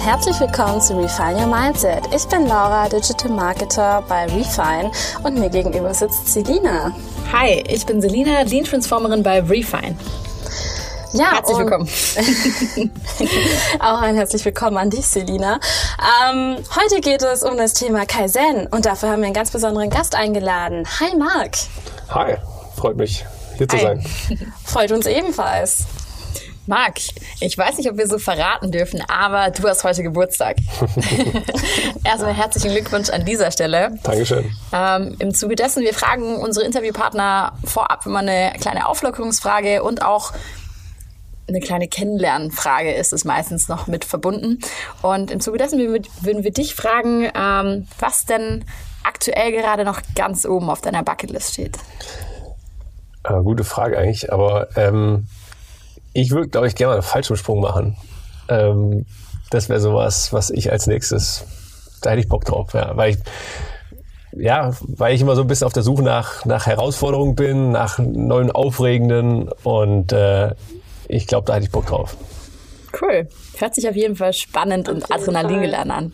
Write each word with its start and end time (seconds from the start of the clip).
und 0.00 0.06
herzlich 0.06 0.40
willkommen 0.40 0.80
zu 0.80 0.96
Refine 0.96 1.36
Your 1.36 1.46
Mindset. 1.46 2.02
Ich 2.14 2.26
bin 2.28 2.46
Laura, 2.46 2.88
Digital 2.88 3.30
Marketer 3.30 4.02
bei 4.08 4.24
Refine 4.24 4.90
und 5.22 5.38
mir 5.38 5.50
gegenüber 5.50 5.92
sitzt 5.92 6.26
Selina. 6.32 6.94
Hi, 7.32 7.62
ich 7.68 7.84
bin 7.84 8.00
Selina, 8.00 8.42
Lean 8.42 8.64
Transformerin 8.64 9.22
bei 9.22 9.40
Refine. 9.40 9.96
Ja, 11.12 11.32
herzlich 11.34 11.58
willkommen. 11.58 11.88
auch 13.80 14.00
ein 14.00 14.14
herzlich 14.14 14.44
willkommen 14.44 14.78
an 14.78 14.90
dich, 14.90 15.06
Selina. 15.06 15.60
Ähm, 16.30 16.56
heute 16.74 17.00
geht 17.00 17.22
es 17.22 17.42
um 17.42 17.58
das 17.58 17.74
Thema 17.74 18.06
Kaizen 18.06 18.68
und 18.70 18.86
dafür 18.86 19.10
haben 19.10 19.20
wir 19.20 19.26
einen 19.26 19.34
ganz 19.34 19.50
besonderen 19.50 19.90
Gast 19.90 20.14
eingeladen. 20.14 20.86
Hi, 21.00 21.14
Marc. 21.16 21.56
Hi, 22.08 22.36
freut 22.76 22.96
mich, 22.96 23.26
hier 23.58 23.68
zu 23.68 23.76
Hi. 23.76 23.82
sein. 23.82 24.06
Freut 24.64 24.92
uns 24.92 25.06
ebenfalls. 25.06 25.84
Marc, 26.66 27.00
ich 27.40 27.56
weiß 27.56 27.78
nicht, 27.78 27.90
ob 27.90 27.96
wir 27.96 28.06
so 28.06 28.18
verraten 28.18 28.70
dürfen, 28.70 29.02
aber 29.08 29.50
du 29.50 29.66
hast 29.66 29.82
heute 29.82 30.02
Geburtstag. 30.02 30.56
Erstmal 32.04 32.34
herzlichen 32.34 32.70
Glückwunsch 32.72 33.10
an 33.10 33.24
dieser 33.24 33.50
Stelle. 33.50 33.98
Dankeschön. 34.02 34.50
Ähm, 34.72 35.16
Im 35.18 35.34
Zuge 35.34 35.56
dessen, 35.56 35.82
wir 35.82 35.94
fragen 35.94 36.36
unsere 36.36 36.64
Interviewpartner 36.66 37.52
vorab 37.64 38.06
immer 38.06 38.20
eine 38.20 38.52
kleine 38.60 38.86
Auflockerungsfrage 38.86 39.82
und 39.82 40.04
auch 40.04 40.32
eine 41.48 41.60
kleine 41.60 41.88
Kennenlernfrage 41.88 42.92
ist 42.92 43.12
es 43.12 43.24
meistens 43.24 43.68
noch 43.68 43.86
mit 43.86 44.04
verbunden. 44.04 44.60
Und 45.02 45.30
im 45.30 45.40
Zuge 45.40 45.58
dessen 45.58 45.78
würden 45.78 46.44
wir 46.44 46.52
dich 46.52 46.74
fragen, 46.74 47.28
ähm, 47.34 47.88
was 47.98 48.24
denn 48.24 48.64
aktuell 49.02 49.50
gerade 49.52 49.84
noch 49.84 50.00
ganz 50.14 50.46
oben 50.46 50.70
auf 50.70 50.80
deiner 50.80 51.02
Bucketlist 51.02 51.54
steht. 51.54 51.78
Äh, 53.24 53.42
gute 53.42 53.64
Frage 53.64 53.98
eigentlich, 53.98 54.32
aber 54.32 54.68
ähm, 54.76 55.26
ich 56.20 56.30
würde, 56.30 56.48
glaube 56.48 56.66
ich, 56.66 56.74
gerne 56.74 56.90
mal 56.90 56.94
einen 56.94 57.02
Fallschirmsprung 57.02 57.60
machen. 57.60 57.96
Ähm, 58.48 59.06
das 59.50 59.68
wäre 59.68 59.80
sowas, 59.80 60.32
was 60.32 60.50
ich 60.50 60.70
als 60.70 60.86
nächstes, 60.86 61.44
da 62.02 62.10
hätte 62.10 62.20
ich 62.20 62.28
Bock 62.28 62.44
drauf, 62.44 62.72
ja, 62.74 62.96
weil 62.96 63.14
ich, 63.14 63.18
ja, 64.32 64.72
weil 64.82 65.14
ich 65.14 65.20
immer 65.20 65.34
so 65.34 65.42
ein 65.42 65.48
bisschen 65.48 65.66
auf 65.66 65.72
der 65.72 65.82
Suche 65.82 66.02
nach, 66.02 66.44
nach 66.44 66.66
Herausforderungen 66.66 67.34
bin, 67.34 67.72
nach 67.72 67.98
neuen 67.98 68.50
Aufregenden 68.50 69.50
und 69.64 70.12
äh, 70.12 70.54
ich 71.08 71.26
glaube, 71.26 71.46
da 71.46 71.54
hätte 71.54 71.64
ich 71.64 71.72
Bock 71.72 71.86
drauf. 71.86 72.16
Cool. 72.98 73.28
Hört 73.58 73.74
sich 73.74 73.88
auf 73.88 73.96
jeden 73.96 74.16
Fall 74.16 74.32
spannend 74.32 74.88
und 74.88 75.12
Adrenalin 75.12 75.60
geladen 75.60 75.90
an. 75.90 76.12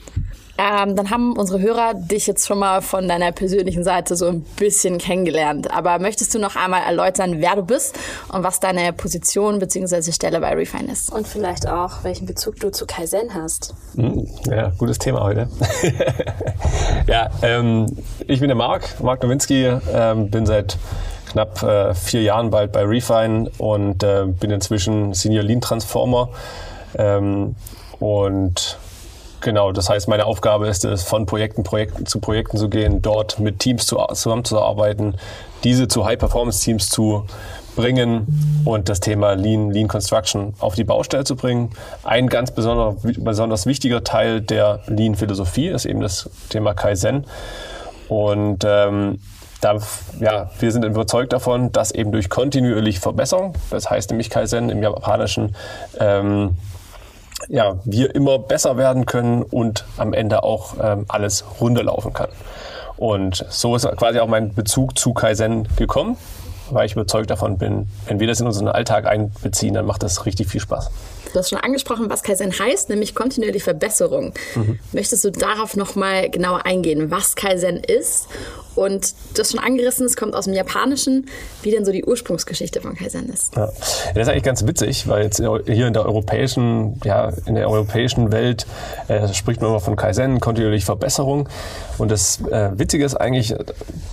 Ähm, 0.58 0.96
dann 0.96 1.10
haben 1.10 1.36
unsere 1.36 1.60
Hörer 1.60 1.94
dich 1.94 2.26
jetzt 2.26 2.46
schon 2.46 2.58
mal 2.58 2.80
von 2.80 3.06
deiner 3.08 3.30
persönlichen 3.32 3.84
Seite 3.84 4.16
so 4.16 4.26
ein 4.26 4.42
bisschen 4.58 4.98
kennengelernt. 4.98 5.70
Aber 5.70 5.98
möchtest 5.98 6.34
du 6.34 6.38
noch 6.38 6.56
einmal 6.56 6.82
erläutern, 6.82 7.40
wer 7.40 7.56
du 7.56 7.62
bist 7.62 7.98
und 8.32 8.42
was 8.42 8.58
deine 8.58 8.92
Position 8.92 9.58
bzw. 9.58 10.12
Stelle 10.12 10.40
bei 10.40 10.54
Refine 10.54 10.92
ist? 10.92 11.12
Und 11.12 11.28
vielleicht 11.28 11.68
auch, 11.68 12.04
welchen 12.04 12.26
Bezug 12.26 12.58
du 12.60 12.70
zu 12.70 12.86
Kaizen 12.86 13.34
hast. 13.34 13.74
Hm, 13.96 14.26
ja, 14.46 14.72
gutes 14.78 14.98
Thema 14.98 15.22
heute. 15.24 15.48
ja, 17.06 17.28
ähm, 17.42 17.86
ich 18.26 18.40
bin 18.40 18.48
der 18.48 18.56
Marc, 18.56 19.00
Marc 19.02 19.22
Nowinski, 19.22 19.66
ähm, 19.92 20.30
bin 20.30 20.46
seit 20.46 20.78
knapp 21.36 21.62
äh, 21.62 21.94
vier 21.94 22.22
Jahren 22.22 22.48
bald 22.48 22.72
bei 22.72 22.82
Refine 22.82 23.50
und 23.58 24.02
äh, 24.02 24.24
bin 24.24 24.50
inzwischen 24.50 25.12
Senior 25.12 25.44
Lean 25.44 25.60
Transformer. 25.60 26.30
Ähm, 26.98 27.54
und 28.00 28.78
Genau, 29.42 29.70
das 29.70 29.90
heißt, 29.90 30.08
meine 30.08 30.24
Aufgabe 30.24 30.66
ist 30.66 30.84
es, 30.84 31.04
von 31.04 31.26
Projekten, 31.26 31.62
Projekten 31.62 32.06
zu 32.06 32.20
Projekten 32.20 32.56
zu 32.56 32.68
gehen, 32.68 33.02
dort 33.02 33.38
mit 33.38 33.60
Teams 33.60 33.86
zu, 33.86 33.98
zusammenzuarbeiten, 34.12 35.16
diese 35.62 35.86
zu 35.86 36.04
High-Performance-Teams 36.06 36.88
zu 36.88 37.26
bringen 37.76 38.62
und 38.64 38.88
das 38.88 38.98
Thema 38.98 39.34
Lean, 39.34 39.70
Lean 39.70 39.86
Construction 39.88 40.54
auf 40.58 40.74
die 40.74 40.82
Baustelle 40.84 41.22
zu 41.24 41.36
bringen. 41.36 41.70
Ein 42.02 42.28
ganz 42.28 42.50
besonders, 42.50 42.96
besonders 43.18 43.66
wichtiger 43.66 44.02
Teil 44.02 44.40
der 44.40 44.80
Lean-Philosophie 44.86 45.68
ist 45.68 45.84
eben 45.84 46.00
das 46.00 46.28
Thema 46.48 46.72
Kaizen. 46.74 47.26
Und 48.08 48.64
ähm, 48.66 49.20
da, 49.66 49.78
ja, 50.20 50.50
wir 50.60 50.70
sind 50.70 50.84
überzeugt 50.84 51.32
davon, 51.32 51.72
dass 51.72 51.90
eben 51.90 52.12
durch 52.12 52.30
kontinuierliche 52.30 53.00
Verbesserung, 53.00 53.54
das 53.70 53.90
heißt 53.90 54.10
nämlich 54.10 54.30
Kaizen 54.30 54.70
im 54.70 54.80
Japanischen, 54.80 55.56
ähm, 55.98 56.56
ja, 57.48 57.76
wir 57.84 58.14
immer 58.14 58.38
besser 58.38 58.76
werden 58.76 59.06
können 59.06 59.42
und 59.42 59.84
am 59.96 60.12
Ende 60.12 60.44
auch 60.44 60.74
ähm, 60.80 61.04
alles 61.08 61.44
runterlaufen 61.60 62.12
kann. 62.12 62.28
Und 62.96 63.44
so 63.48 63.74
ist 63.74 63.86
quasi 63.96 64.20
auch 64.20 64.28
mein 64.28 64.54
Bezug 64.54 64.96
zu 64.96 65.12
Kaizen 65.12 65.68
gekommen, 65.76 66.16
weil 66.70 66.86
ich 66.86 66.92
überzeugt 66.92 67.30
davon 67.30 67.58
bin, 67.58 67.88
wenn 68.06 68.20
wir 68.20 68.26
das 68.26 68.40
in 68.40 68.46
unseren 68.46 68.68
Alltag 68.68 69.06
einbeziehen, 69.06 69.74
dann 69.74 69.84
macht 69.84 70.02
das 70.02 70.24
richtig 70.26 70.48
viel 70.48 70.60
Spaß. 70.60 70.90
Du 71.32 71.38
hast 71.38 71.50
schon 71.50 71.58
angesprochen, 71.58 72.08
was 72.08 72.22
Kaizen 72.22 72.56
heißt, 72.58 72.88
nämlich 72.88 73.14
kontinuierliche 73.14 73.64
Verbesserung. 73.64 74.32
Mhm. 74.54 74.78
Möchtest 74.92 75.24
du 75.24 75.30
darauf 75.30 75.76
nochmal 75.76 76.30
genauer 76.30 76.66
eingehen, 76.66 77.10
was 77.10 77.34
Kaizen 77.36 77.76
ist 77.76 78.28
und 78.76 79.14
du 79.34 79.40
hast 79.40 79.52
schon 79.52 79.60
angerissen, 79.60 80.06
es 80.06 80.16
kommt 80.16 80.34
aus 80.34 80.44
dem 80.44 80.54
Japanischen, 80.54 81.26
wie 81.62 81.70
denn 81.70 81.84
so 81.84 81.92
die 81.92 82.04
Ursprungsgeschichte 82.04 82.82
von 82.82 82.94
Kaizen 82.94 83.28
ist. 83.30 83.56
Ja. 83.56 83.66
Das 84.14 84.22
ist 84.22 84.28
eigentlich 84.28 84.42
ganz 84.42 84.66
witzig, 84.66 85.08
weil 85.08 85.24
jetzt 85.24 85.38
hier 85.38 85.86
in 85.86 85.92
der 85.94 86.04
europäischen, 86.04 87.00
ja, 87.02 87.32
in 87.46 87.54
der 87.54 87.70
europäischen 87.70 88.32
Welt 88.32 88.66
äh, 89.08 89.32
spricht 89.32 89.62
man 89.62 89.70
immer 89.70 89.80
von 89.80 89.96
Kaizen, 89.96 90.40
kontinuierliche 90.40 90.84
Verbesserung. 90.84 91.48
Und 91.96 92.10
das 92.10 92.42
äh, 92.50 92.78
Witzige 92.78 93.06
ist 93.06 93.14
eigentlich, 93.14 93.54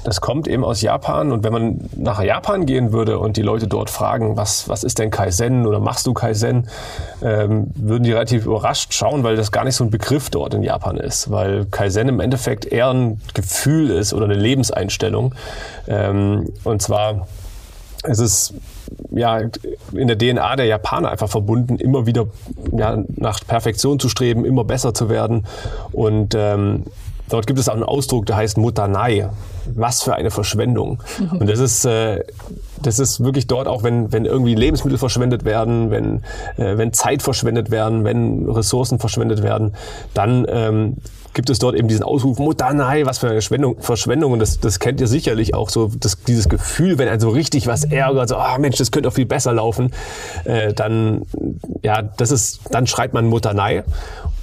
das 0.06 0.22
kommt 0.22 0.48
eben 0.48 0.64
aus 0.64 0.82
Japan. 0.82 1.34
Und 1.34 1.44
wenn 1.44 1.52
man 1.52 1.90
nach 1.98 2.24
Japan 2.24 2.66
gehen 2.66 2.94
würde 2.94 3.20
und 3.20 3.36
die 3.36 3.42
Leute 3.42 3.68
dort 3.68 3.90
fragen, 3.90 4.38
was, 4.38 4.70
was 4.70 4.86
ist 4.86 4.98
denn 4.98 5.12
Kaizen 5.12 5.68
oder 5.68 5.80
machst 5.80 6.08
du 6.08 6.14
Kaizen, 6.14 6.70
ähm, 7.22 7.68
würden 7.76 8.04
die 8.04 8.12
relativ 8.12 8.46
überrascht 8.46 8.94
schauen, 8.94 9.24
weil 9.24 9.36
das 9.36 9.52
gar 9.52 9.64
nicht 9.64 9.76
so 9.76 9.84
ein 9.84 9.90
Begriff 9.90 10.30
dort 10.30 10.54
in 10.54 10.64
Japan 10.64 10.98
ist. 10.98 11.32
Weil 11.32 11.66
Kaizen 11.66 12.10
im 12.10 12.20
Endeffekt 12.20 12.66
eher 12.66 12.90
ein 12.90 13.22
Gefühl 13.34 13.90
ist 13.90 14.14
oder 14.14 14.26
eine 14.26 14.36
Lebenseinstellung. 14.36 15.34
Ähm, 15.88 16.50
und 16.64 16.82
zwar 16.82 17.28
ist 18.06 18.20
es 18.20 18.54
ja 19.12 19.42
in 19.94 20.08
der 20.08 20.18
DNA 20.18 20.56
der 20.56 20.66
Japaner 20.66 21.10
einfach 21.10 21.30
verbunden, 21.30 21.78
immer 21.78 22.06
wieder 22.06 22.28
ja, 22.72 23.04
nach 23.16 23.40
Perfektion 23.46 24.00
zu 24.00 24.10
streben, 24.10 24.46
immer 24.46 24.64
besser 24.64 24.94
zu 24.94 25.10
werden. 25.10 25.46
Und 25.92 26.36
ähm, 26.36 26.84
dort 27.30 27.48
gibt 27.48 27.60
es 27.60 27.70
auch 27.70 27.74
einen 27.74 27.84
Ausdruck, 27.84 28.26
der 28.26 28.36
heißt 28.36 28.58
Mutanai. 28.58 29.30
Was 29.76 30.04
für 30.04 30.16
eine 30.16 30.30
Verschwendung. 30.30 31.02
Mhm. 31.20 31.38
Und 31.40 31.50
das 31.50 31.60
ist, 31.60 31.86
äh, 31.86 32.24
das 32.86 33.00
ist 33.00 33.24
wirklich 33.24 33.48
dort 33.48 33.68
auch, 33.68 33.84
wenn, 33.84 34.12
wenn 34.12 34.26
irgendwie 34.26 34.56
Lebensmittel 34.56 34.98
verschwendet 34.98 35.46
werden, 35.46 35.92
wenn, 35.92 36.24
äh, 36.58 36.78
wenn 36.78 36.94
Zeit 36.94 37.22
verschwendet 37.22 37.72
werden, 37.72 38.04
wenn 38.04 38.50
Ressourcen 38.50 39.00
verschwendet 39.00 39.44
werden, 39.44 39.74
dann 40.14 40.46
ähm, 40.50 40.98
gibt 41.34 41.50
es 41.50 41.60
dort 41.60 41.76
eben 41.76 41.88
diesen 41.88 42.04
Ausruf, 42.04 42.38
Mutanai, 42.40 43.06
was 43.06 43.18
für 43.18 43.28
eine 43.28 43.36
Verschwendung. 43.36 43.78
Verschwendung. 43.80 44.34
Und 44.34 44.40
das, 44.40 44.60
das 44.60 44.80
kennt 44.80 45.02
ihr 45.02 45.08
sicherlich 45.08 45.54
auch 45.54 45.70
so, 45.70 45.90
das, 46.00 46.22
dieses 46.24 46.48
Gefühl, 46.50 46.98
wenn 46.98 47.08
ein 47.08 47.20
so 47.20 47.30
richtig 47.30 47.68
was 47.68 47.84
ärgert, 47.84 48.30
so, 48.30 48.36
ah 48.36 48.56
oh 48.56 48.60
Mensch, 48.60 48.78
das 48.78 48.92
könnte 48.92 49.10
auch 49.10 49.14
viel 49.14 49.26
besser 49.26 49.54
laufen, 49.54 49.92
äh, 50.46 50.74
dann, 50.74 51.24
ja, 51.82 52.02
das 52.02 52.32
ist, 52.32 52.62
dann 52.72 52.88
schreit 52.88 53.14
man 53.14 53.26
Mutanai. 53.28 53.84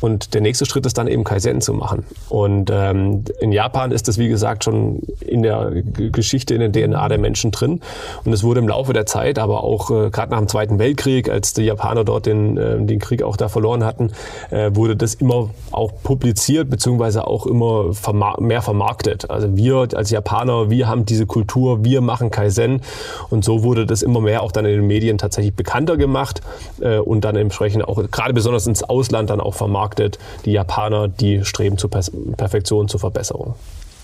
Und 0.00 0.33
der 0.33 0.41
nächste 0.41 0.65
Schritt 0.65 0.87
ist 0.87 0.97
dann 0.97 1.09
eben 1.09 1.25
Kaizen 1.25 1.61
zu 1.61 1.75
machen. 1.75 2.05
Und 2.31 2.71
ähm, 2.73 3.25
in 3.41 3.53
Japan 3.53 3.93
ist 3.93 4.09
das, 4.09 4.17
wie 4.17 4.29
gesagt, 4.29 4.65
schon 4.65 5.03
in 5.21 5.43
der 5.43 5.71
Geschichte, 5.73 6.55
in 6.55 6.73
der 6.73 6.89
DNA 6.89 7.09
der 7.09 7.19
Menschen 7.19 7.50
drin. 7.50 7.81
Und 8.25 8.30
es 8.33 8.43
wurde 8.43 8.61
im 8.61 8.69
Laufe 8.69 8.93
der 8.93 9.07
Zeit, 9.07 9.39
aber 9.39 9.65
auch 9.65 9.91
äh, 9.91 10.11
gerade 10.11 10.31
nach 10.31 10.39
dem 10.39 10.49
Zweiten 10.49 10.79
Weltkrieg, 10.79 11.29
als 11.29 11.53
die 11.53 11.63
Japaner 11.63 12.05
dort 12.05 12.27
den, 12.27 12.57
äh, 12.57 12.85
den 12.85 12.99
Krieg 12.99 13.23
auch 13.23 13.37
da 13.37 13.49
verloren 13.49 13.85
hatten, 13.85 14.13
äh, 14.51 14.71
wurde 14.75 14.97
das 14.97 15.15
immer 15.15 15.51
auch 15.71 15.93
publiziert, 16.03 16.71
beziehungsweise 16.71 17.27
auch 17.27 17.47
immer 17.47 17.93
vermar 17.93 18.41
mehr 18.41 18.63
vermarktet. 18.63 19.31
Also 19.31 19.57
wir 19.57 19.89
als 19.95 20.11
Japaner, 20.11 20.71
wir 20.71 20.89
haben 20.89 21.07
diese 21.07 21.27
Kultur, 21.27 21.85
wir 21.85 22.01
machen 22.01 22.31
Kaizen. 22.31 22.83
Und 23.31 23.44
so 23.44 23.62
wurde 23.62 23.87
das 23.87 24.03
immer 24.03 24.21
mehr 24.21 24.43
auch 24.43 24.53
dann 24.53 24.65
in 24.65 24.73
den 24.73 24.87
Medien 24.87 25.19
tatsächlich 25.19 25.55
bekannter 25.55 25.97
gemacht 25.97 26.41
äh, 26.81 26.99
und 26.99 27.25
dann 27.25 27.37
entsprechend 27.37 27.87
auch 27.87 28.03
gerade 28.11 28.35
besonders 28.35 28.67
ins 28.67 28.83
Ausland 28.83 29.31
dann 29.31 29.41
auch 29.41 29.55
vermarktet. 29.55 30.19
Die 30.44 30.53
Japaner, 30.53 31.09
die 31.09 31.44
streben 31.44 31.79
zur 31.79 31.91
Perfektion, 31.91 32.88
zur 32.88 33.00
Verbesserung. 33.00 33.55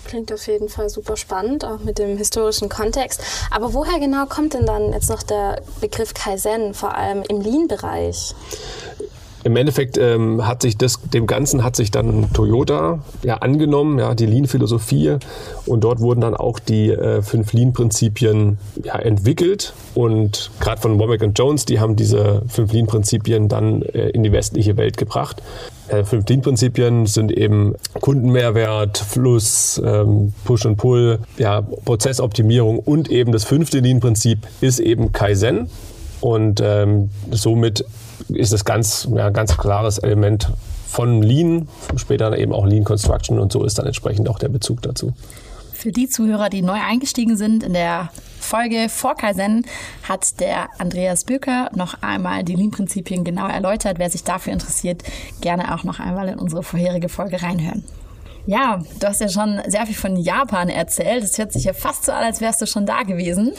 Klingt 0.07 0.31
auf 0.31 0.47
jeden 0.47 0.69
Fall 0.69 0.89
super 0.89 1.17
spannend, 1.17 1.65
auch 1.65 1.79
mit 1.79 1.99
dem 1.99 2.17
historischen 2.17 2.69
Kontext. 2.69 3.21
Aber 3.51 3.73
woher 3.73 3.99
genau 3.99 4.25
kommt 4.25 4.53
denn 4.53 4.65
dann 4.65 4.93
jetzt 4.93 5.09
noch 5.09 5.21
der 5.21 5.61
Begriff 5.81 6.13
Kaizen, 6.13 6.73
vor 6.73 6.95
allem 6.95 7.23
im 7.27 7.41
Lean-Bereich? 7.41 8.33
Im 9.43 9.55
Endeffekt 9.55 9.97
ähm, 9.97 10.47
hat 10.47 10.61
sich 10.61 10.77
das, 10.77 10.99
dem 11.01 11.27
Ganzen 11.27 11.63
hat 11.63 11.75
sich 11.75 11.91
dann 11.91 12.31
Toyota 12.33 12.99
ja 13.23 13.35
angenommen, 13.35 13.99
ja, 13.99 14.15
die 14.15 14.25
Lean-Philosophie. 14.25 15.17
Und 15.65 15.83
dort 15.83 15.99
wurden 15.99 16.21
dann 16.21 16.35
auch 16.35 16.59
die 16.59 16.89
äh, 16.89 17.21
fünf 17.21 17.51
Lean-Prinzipien 17.51 18.57
ja, 18.83 18.95
entwickelt. 18.95 19.73
Und 19.93 20.51
gerade 20.61 20.81
von 20.81 20.99
Womack 20.99 21.21
Jones, 21.35 21.65
die 21.65 21.81
haben 21.81 21.97
diese 21.97 22.43
fünf 22.47 22.71
Lean-Prinzipien 22.71 23.49
dann 23.49 23.81
äh, 23.81 24.09
in 24.09 24.23
die 24.23 24.31
westliche 24.31 24.77
Welt 24.77 24.95
gebracht. 24.95 25.41
Äh, 25.89 26.03
fünf 26.03 26.27
Lean-Prinzipien 26.27 27.05
sind 27.05 27.31
eben 27.31 27.75
Kundenmehrwert, 28.01 28.97
Fluss, 28.97 29.81
ähm, 29.83 30.33
Push 30.43 30.65
und 30.65 30.77
Pull, 30.77 31.19
ja, 31.37 31.61
Prozessoptimierung 31.61 32.79
und 32.79 33.09
eben 33.09 33.31
das 33.31 33.45
fünfte 33.45 33.79
Lean-Prinzip 33.79 34.39
ist 34.61 34.79
eben 34.79 35.11
Kaizen. 35.13 35.69
Und 36.19 36.61
ähm, 36.63 37.09
somit 37.31 37.85
ist 38.29 38.51
es 38.51 38.65
ganz, 38.65 39.07
ja, 39.13 39.29
ganz 39.29 39.57
klares 39.57 39.97
Element 39.99 40.51
von 40.87 41.21
Lean, 41.21 41.67
später 41.95 42.35
eben 42.37 42.53
auch 42.53 42.65
Lean 42.65 42.83
Construction 42.83 43.39
und 43.39 43.51
so 43.51 43.63
ist 43.63 43.77
dann 43.77 43.85
entsprechend 43.85 44.27
auch 44.29 44.39
der 44.39 44.49
Bezug 44.49 44.81
dazu. 44.81 45.13
Für 45.77 45.91
die 45.91 46.09
Zuhörer, 46.09 46.49
die 46.49 46.63
neu 46.63 46.79
eingestiegen 46.81 47.37
sind 47.37 47.61
in 47.61 47.73
der 47.73 48.09
Folge 48.39 48.89
vor 48.89 49.15
Kaizen, 49.15 49.63
hat 50.01 50.39
der 50.39 50.69
Andreas 50.79 51.23
Böker 51.23 51.69
noch 51.75 52.01
einmal 52.01 52.43
die 52.43 52.55
Lean-Prinzipien 52.55 53.23
genau 53.23 53.47
erläutert. 53.47 53.99
Wer 53.99 54.09
sich 54.09 54.23
dafür 54.23 54.53
interessiert, 54.53 55.03
gerne 55.39 55.75
auch 55.75 55.83
noch 55.83 55.99
einmal 55.99 56.29
in 56.29 56.39
unsere 56.39 56.63
vorherige 56.63 57.09
Folge 57.09 57.43
reinhören. 57.43 57.83
Ja, 58.47 58.81
du 58.99 59.07
hast 59.07 59.21
ja 59.21 59.29
schon 59.29 59.61
sehr 59.67 59.85
viel 59.85 59.93
von 59.93 60.15
Japan 60.15 60.69
erzählt. 60.69 61.23
Es 61.23 61.37
hört 61.37 61.53
sich 61.53 61.65
ja 61.65 61.73
fast 61.73 62.05
so 62.05 62.11
an, 62.11 62.23
als 62.23 62.41
wärst 62.41 62.59
du 62.59 62.65
schon 62.65 62.87
da 62.87 63.03
gewesen. 63.03 63.53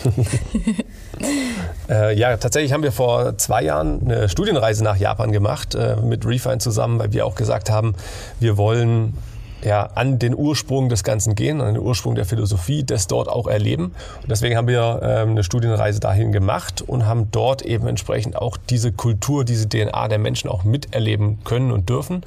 äh, 1.88 2.18
ja, 2.18 2.36
tatsächlich 2.36 2.72
haben 2.72 2.82
wir 2.82 2.90
vor 2.90 3.38
zwei 3.38 3.62
Jahren 3.62 4.00
eine 4.02 4.28
Studienreise 4.28 4.82
nach 4.82 4.96
Japan 4.96 5.30
gemacht 5.30 5.76
äh, 5.76 5.94
mit 6.02 6.26
Refine 6.26 6.58
zusammen, 6.58 6.98
weil 6.98 7.12
wir 7.12 7.26
auch 7.26 7.36
gesagt 7.36 7.70
haben, 7.70 7.94
wir 8.40 8.56
wollen 8.56 9.14
ja, 9.62 9.88
an 9.94 10.18
den 10.18 10.34
Ursprung 10.34 10.88
des 10.88 11.04
Ganzen 11.04 11.34
gehen, 11.34 11.60
an 11.60 11.74
den 11.74 11.82
Ursprung 11.82 12.14
der 12.14 12.24
Philosophie, 12.24 12.84
das 12.84 13.06
dort 13.06 13.28
auch 13.28 13.46
erleben. 13.46 13.94
Und 14.22 14.30
deswegen 14.30 14.56
haben 14.56 14.68
wir 14.68 15.00
ähm, 15.02 15.30
eine 15.30 15.44
Studienreise 15.44 16.00
dahin 16.00 16.32
gemacht 16.32 16.82
und 16.86 17.06
haben 17.06 17.30
dort 17.32 17.62
eben 17.62 17.86
entsprechend 17.86 18.36
auch 18.36 18.56
diese 18.56 18.92
Kultur, 18.92 19.44
diese 19.44 19.68
DNA 19.68 20.08
der 20.08 20.18
Menschen 20.18 20.48
auch 20.48 20.64
miterleben 20.64 21.38
können 21.44 21.72
und 21.72 21.88
dürfen 21.88 22.22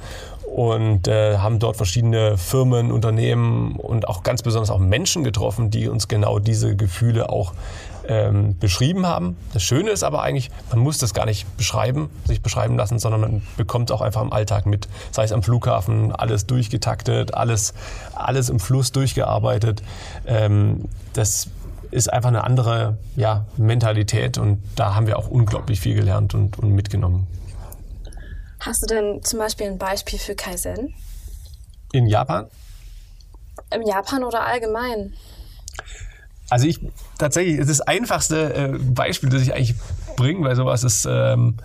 und 0.54 1.08
äh, 1.08 1.38
haben 1.38 1.58
dort 1.58 1.76
verschiedene 1.76 2.36
Firmen, 2.36 2.92
Unternehmen 2.92 3.76
und 3.76 4.06
auch 4.06 4.22
ganz 4.22 4.42
besonders 4.42 4.70
auch 4.70 4.78
Menschen 4.78 5.24
getroffen, 5.24 5.70
die 5.70 5.88
uns 5.88 6.08
genau 6.08 6.38
diese 6.38 6.76
Gefühle 6.76 7.30
auch 7.30 7.54
ähm, 8.08 8.58
beschrieben 8.58 9.06
haben. 9.06 9.36
Das 9.52 9.62
Schöne 9.62 9.90
ist 9.90 10.02
aber 10.02 10.22
eigentlich, 10.22 10.50
man 10.70 10.80
muss 10.80 10.98
das 10.98 11.14
gar 11.14 11.26
nicht 11.26 11.56
beschreiben, 11.56 12.10
sich 12.26 12.42
beschreiben 12.42 12.76
lassen, 12.76 12.98
sondern 12.98 13.20
man 13.20 13.42
bekommt 13.56 13.90
es 13.90 13.96
auch 13.96 14.00
einfach 14.00 14.22
im 14.22 14.32
Alltag 14.32 14.66
mit. 14.66 14.88
Sei 15.10 15.24
es 15.24 15.32
am 15.32 15.42
Flughafen, 15.42 16.12
alles 16.12 16.46
durchgetaktet, 16.46 17.34
alles, 17.34 17.74
alles 18.14 18.48
im 18.48 18.60
Fluss 18.60 18.92
durchgearbeitet. 18.92 19.82
Ähm, 20.26 20.84
das 21.12 21.48
ist 21.90 22.12
einfach 22.12 22.28
eine 22.28 22.44
andere 22.44 22.96
ja, 23.16 23.44
Mentalität 23.56 24.38
und 24.38 24.62
da 24.76 24.94
haben 24.94 25.06
wir 25.06 25.18
auch 25.18 25.28
unglaublich 25.28 25.80
viel 25.80 25.94
gelernt 25.94 26.34
und, 26.34 26.58
und 26.58 26.70
mitgenommen. 26.70 27.26
Hast 28.60 28.82
du 28.82 28.86
denn 28.86 29.22
zum 29.22 29.38
Beispiel 29.38 29.66
ein 29.66 29.78
Beispiel 29.78 30.18
für 30.18 30.34
Kaizen? 30.34 30.94
In 31.92 32.06
Japan? 32.06 32.46
Im 33.74 33.82
Japan 33.82 34.24
oder 34.24 34.46
allgemein? 34.46 35.12
Also 36.52 36.66
ich 36.66 36.80
tatsächlich, 37.16 37.66
das 37.66 37.80
einfachste 37.80 38.54
äh, 38.54 38.78
Beispiel, 38.78 39.30
das 39.30 39.40
ich 39.40 39.54
eigentlich 39.54 39.74
bringe 40.16 40.42
bei 40.42 40.54
sowas 40.54 40.84
ist, 40.84 41.08
ähm, 41.10 41.56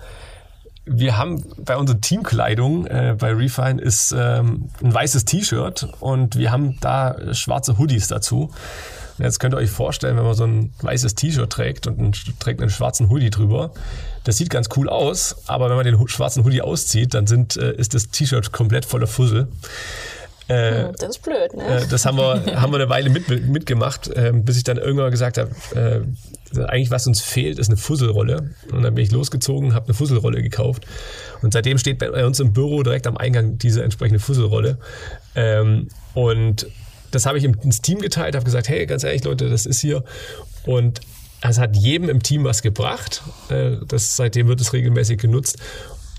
wir 0.86 1.18
haben 1.18 1.44
bei 1.58 1.76
unserer 1.76 2.00
Teamkleidung 2.00 2.86
äh, 2.86 3.14
bei 3.18 3.34
Refine 3.34 3.82
ist 3.82 4.14
ähm, 4.16 4.70
ein 4.82 4.94
weißes 4.94 5.26
T-Shirt 5.26 5.88
und 6.00 6.36
wir 6.36 6.50
haben 6.50 6.78
da 6.80 7.34
schwarze 7.34 7.76
Hoodies 7.76 8.08
dazu. 8.08 8.50
Und 9.18 9.24
jetzt 9.24 9.40
könnt 9.40 9.52
ihr 9.52 9.58
euch 9.58 9.70
vorstellen, 9.70 10.16
wenn 10.16 10.24
man 10.24 10.32
so 10.32 10.44
ein 10.44 10.72
weißes 10.80 11.16
T-Shirt 11.16 11.50
trägt 11.50 11.86
und 11.86 11.98
einen, 11.98 12.12
trägt 12.38 12.62
einen 12.62 12.70
schwarzen 12.70 13.10
Hoodie 13.10 13.28
drüber, 13.28 13.72
das 14.24 14.38
sieht 14.38 14.48
ganz 14.48 14.70
cool 14.76 14.88
aus, 14.88 15.36
aber 15.48 15.68
wenn 15.68 15.76
man 15.76 15.84
den 15.84 16.08
schwarzen 16.08 16.44
Hoodie 16.44 16.62
auszieht, 16.62 17.12
dann 17.12 17.26
sind, 17.26 17.58
äh, 17.58 17.74
ist 17.74 17.92
das 17.92 18.08
T-Shirt 18.08 18.52
komplett 18.52 18.86
voller 18.86 19.06
Fussel. 19.06 19.48
Äh, 20.48 20.84
hm, 20.84 20.92
das 20.98 21.10
ist 21.10 21.22
blöd, 21.22 21.54
ne? 21.54 21.82
Äh, 21.82 21.86
das 21.88 22.06
haben 22.06 22.16
wir, 22.16 22.60
haben 22.60 22.72
wir 22.72 22.80
eine 22.80 22.88
Weile 22.88 23.10
mit, 23.10 23.28
mitgemacht, 23.48 24.08
äh, 24.08 24.32
bis 24.34 24.56
ich 24.56 24.64
dann 24.64 24.78
irgendwann 24.78 25.10
gesagt 25.10 25.38
habe, 25.38 25.50
äh, 25.74 26.00
eigentlich 26.62 26.90
was 26.90 27.06
uns 27.06 27.20
fehlt, 27.20 27.58
ist 27.58 27.68
eine 27.68 27.76
Fusselrolle. 27.76 28.50
Und 28.72 28.82
dann 28.82 28.94
bin 28.94 29.04
ich 29.04 29.10
losgezogen, 29.10 29.74
habe 29.74 29.86
eine 29.86 29.94
Fusselrolle 29.94 30.42
gekauft. 30.42 30.86
Und 31.42 31.52
seitdem 31.52 31.78
steht 31.78 31.98
bei 31.98 32.24
uns 32.24 32.40
im 32.40 32.52
Büro 32.52 32.82
direkt 32.82 33.06
am 33.06 33.16
Eingang 33.18 33.58
diese 33.58 33.82
entsprechende 33.82 34.20
Fusselrolle. 34.20 34.78
Ähm, 35.34 35.88
und 36.14 36.66
das 37.10 37.26
habe 37.26 37.38
ich 37.38 37.44
ins 37.44 37.82
Team 37.82 38.00
geteilt, 38.00 38.34
habe 38.34 38.44
gesagt, 38.44 38.68
hey, 38.68 38.86
ganz 38.86 39.04
ehrlich, 39.04 39.24
Leute, 39.24 39.48
das 39.48 39.66
ist 39.66 39.80
hier. 39.80 40.04
Und 40.64 41.00
es 41.40 41.58
hat 41.58 41.76
jedem 41.76 42.08
im 42.08 42.22
Team 42.22 42.44
was 42.44 42.62
gebracht. 42.62 43.22
Äh, 43.50 43.76
das, 43.86 44.16
seitdem 44.16 44.48
wird 44.48 44.60
es 44.60 44.72
regelmäßig 44.72 45.18
genutzt. 45.18 45.58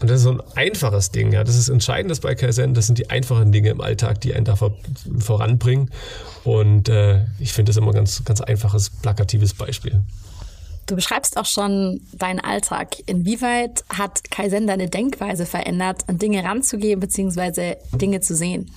Und 0.02 0.10
das 0.10 0.18
ist 0.18 0.24
so 0.24 0.32
ein 0.32 0.42
einfaches 0.56 1.12
Ding. 1.12 1.32
Ja. 1.34 1.44
Das 1.44 1.58
ist 1.58 1.70
entscheidend 1.70 2.20
bei 2.22 2.36
Kaizen. 2.36 2.74
Das 2.74 2.88
sind 2.88 2.98
die 2.98 3.10
einfachen 3.10 3.52
Dinge 3.52 3.70
im 3.70 3.82
Alltag, 3.82 4.22
die 4.22 4.34
einen 4.34 4.46
da 4.46 4.56
vor, 4.56 4.78
voranbringen. 5.20 5.92
Und 6.44 6.88
äh, 6.88 7.26
ich 7.40 7.52
finde 7.52 7.72
das 7.72 7.78
immer 7.78 7.88
ein 7.88 7.96
ganz, 7.96 8.24
ganz 8.24 8.40
einfaches, 8.40 8.90
plakatives 8.90 9.54
Beispiel. 9.54 10.02
Du 10.86 10.96
beschreibst 10.96 11.38
auch 11.38 11.46
schon 11.46 12.02
deinen 12.14 12.40
Alltag. 12.40 12.96
Inwieweit 13.06 13.84
hat 13.90 14.32
Kaizen 14.32 14.66
deine 14.66 14.90
Denkweise 14.90 15.46
verändert, 15.46 16.04
an 16.08 16.18
Dinge 16.18 16.44
ranzugehen 16.44 17.00
bzw. 17.00 17.76
Dinge 17.94 18.22
zu 18.22 18.36
sehen? 18.36 18.72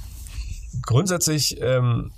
Grundsätzlich 0.82 1.58
ähm, 1.62 2.10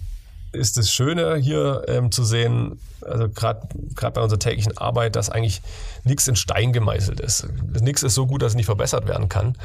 ist 0.53 0.77
das 0.79 0.91
Schöne 0.91 1.37
hier 1.37 1.85
ähm, 1.89 2.11
zu 2.11 2.25
sehen, 2.25 2.81
also 3.07 3.29
gerade 3.29 3.67
bei 3.97 4.21
unserer 4.21 4.39
täglichen 4.39 4.77
Arbeit, 4.77 5.17
dass 5.17 5.31
eigentlich 5.31 5.63
nichts 6.05 6.29
in 6.29 6.37
Stein 6.37 6.73
gemeißelt 6.73 7.21
ist. 7.21 7.47
Nichts 7.81 8.03
ist 8.03 8.15
so 8.15 8.27
gut, 8.27 8.43
dass 8.43 8.53
es 8.53 8.57
nicht 8.57 8.67
verbessert 8.67 9.09
werden 9.09 9.29
kann. 9.29 9.57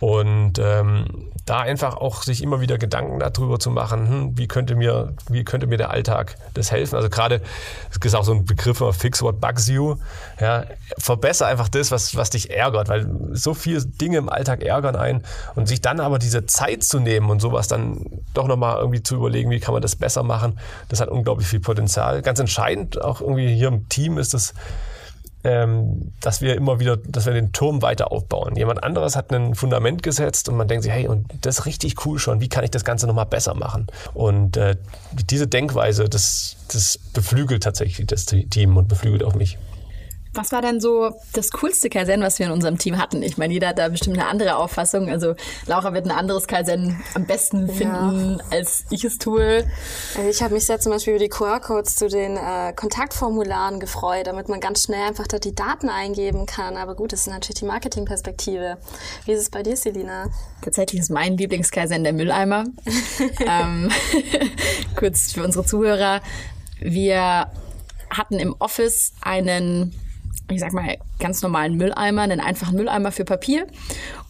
Und 0.00 0.60
ähm, 0.60 1.32
da 1.44 1.58
einfach 1.58 1.96
auch 1.96 2.22
sich 2.22 2.40
immer 2.42 2.60
wieder 2.60 2.78
Gedanken 2.78 3.18
darüber 3.18 3.58
zu 3.58 3.70
machen, 3.70 4.08
hm, 4.08 4.38
wie 4.38 4.46
könnte 4.46 4.76
mir, 4.76 5.14
wie 5.28 5.42
könnte 5.42 5.66
mir 5.66 5.76
der 5.76 5.90
Alltag 5.90 6.36
das 6.54 6.70
helfen? 6.70 6.94
Also 6.94 7.08
gerade, 7.08 7.40
es 7.90 7.96
ist 7.96 8.14
auch 8.14 8.22
so 8.22 8.32
ein 8.32 8.44
Begriff, 8.44 8.80
fix 8.96 9.22
what 9.22 9.40
bugs 9.40 9.66
you. 9.66 9.96
Ja, 10.40 10.66
verbessere 10.98 11.48
einfach 11.48 11.68
das, 11.68 11.90
was, 11.90 12.14
was 12.14 12.30
dich 12.30 12.50
ärgert, 12.50 12.88
weil 12.88 13.08
so 13.32 13.54
viele 13.54 13.84
Dinge 13.84 14.18
im 14.18 14.28
Alltag 14.28 14.62
ärgern 14.62 14.94
einen 14.94 15.24
und 15.56 15.66
sich 15.66 15.80
dann 15.80 15.98
aber 15.98 16.20
diese 16.20 16.46
Zeit 16.46 16.84
zu 16.84 17.00
nehmen 17.00 17.28
und 17.28 17.40
sowas 17.40 17.66
dann 17.66 18.04
doch 18.34 18.46
nochmal 18.46 18.78
irgendwie 18.78 19.02
zu 19.02 19.16
überlegen, 19.16 19.50
wie 19.50 19.58
kann 19.58 19.72
man 19.72 19.82
das 19.82 19.96
besser 19.96 20.22
machen, 20.22 20.60
das 20.90 21.00
hat 21.00 21.08
unglaublich 21.08 21.48
viel 21.48 21.60
Potenzial. 21.60 22.22
Ganz 22.22 22.38
entscheidend 22.38 22.77
auch 23.00 23.20
irgendwie 23.20 23.54
hier 23.54 23.68
im 23.68 23.88
Team 23.88 24.18
ist 24.18 24.34
es, 24.34 24.54
ähm, 25.44 26.12
dass 26.20 26.40
wir 26.40 26.56
immer 26.56 26.80
wieder, 26.80 26.96
dass 26.96 27.26
wir 27.26 27.32
den 27.32 27.52
Turm 27.52 27.80
weiter 27.80 28.10
aufbauen. 28.10 28.56
Jemand 28.56 28.82
anderes 28.82 29.14
hat 29.16 29.32
ein 29.32 29.54
Fundament 29.54 30.02
gesetzt 30.02 30.48
und 30.48 30.56
man 30.56 30.66
denkt 30.66 30.82
sich, 30.82 30.92
hey, 30.92 31.06
und 31.06 31.26
das 31.42 31.60
ist 31.60 31.66
richtig 31.66 32.04
cool 32.04 32.18
schon, 32.18 32.40
wie 32.40 32.48
kann 32.48 32.64
ich 32.64 32.70
das 32.70 32.84
Ganze 32.84 33.06
nochmal 33.06 33.26
besser 33.26 33.54
machen? 33.54 33.86
Und 34.14 34.56
äh, 34.56 34.76
diese 35.30 35.46
Denkweise, 35.46 36.08
das, 36.08 36.56
das 36.72 36.98
beflügelt 37.14 37.62
tatsächlich 37.62 38.06
das 38.06 38.26
Team 38.26 38.76
und 38.76 38.88
beflügelt 38.88 39.22
auch 39.22 39.34
mich. 39.34 39.58
Was 40.38 40.52
war 40.52 40.62
denn 40.62 40.80
so 40.80 41.16
das 41.32 41.50
coolste 41.50 41.90
Kaizen, 41.90 42.20
was 42.20 42.38
wir 42.38 42.46
in 42.46 42.52
unserem 42.52 42.78
Team 42.78 42.96
hatten? 42.96 43.24
Ich 43.24 43.38
meine, 43.38 43.52
jeder 43.52 43.70
hat 43.70 43.78
da 43.78 43.88
bestimmt 43.88 44.18
eine 44.18 44.28
andere 44.28 44.54
Auffassung. 44.54 45.10
Also 45.10 45.34
Laura 45.66 45.92
wird 45.94 46.04
ein 46.04 46.12
anderes 46.12 46.46
Kaizen 46.46 47.02
am 47.14 47.26
besten 47.26 47.68
finden, 47.68 48.38
ja. 48.38 48.44
als 48.56 48.84
ich 48.88 49.02
es 49.02 49.18
tue. 49.18 49.68
Also 50.16 50.30
ich 50.30 50.40
habe 50.40 50.54
mich 50.54 50.64
sehr 50.64 50.78
zum 50.78 50.92
Beispiel 50.92 51.14
über 51.14 51.24
die 51.24 51.28
QR-Codes 51.28 51.96
zu 51.96 52.06
den 52.06 52.36
äh, 52.36 52.72
Kontaktformularen 52.72 53.80
gefreut, 53.80 54.28
damit 54.28 54.48
man 54.48 54.60
ganz 54.60 54.84
schnell 54.84 55.08
einfach 55.08 55.26
da 55.26 55.40
die 55.40 55.56
Daten 55.56 55.88
eingeben 55.88 56.46
kann. 56.46 56.76
Aber 56.76 56.94
gut, 56.94 57.12
das 57.12 57.22
ist 57.22 57.26
natürlich 57.26 57.58
die 57.58 57.66
Marketingperspektive. 57.66 58.78
Wie 59.24 59.32
ist 59.32 59.40
es 59.40 59.50
bei 59.50 59.64
dir, 59.64 59.76
Selina? 59.76 60.28
Tatsächlich 60.62 61.00
ist 61.00 61.10
mein 61.10 61.36
Lieblingskaizen 61.36 62.04
der 62.04 62.12
Mülleimer. 62.12 62.64
ähm, 63.40 63.90
kurz 64.96 65.32
für 65.32 65.42
unsere 65.42 65.64
Zuhörer. 65.66 66.20
Wir 66.78 67.50
hatten 68.08 68.38
im 68.38 68.54
Office 68.60 69.14
einen 69.20 69.92
ich 70.50 70.60
sag 70.60 70.72
mal, 70.72 70.96
ganz 71.18 71.42
normalen 71.42 71.76
Mülleimer, 71.76 72.22
einen 72.22 72.40
einfachen 72.40 72.76
Mülleimer 72.76 73.12
für 73.12 73.24
Papier. 73.24 73.66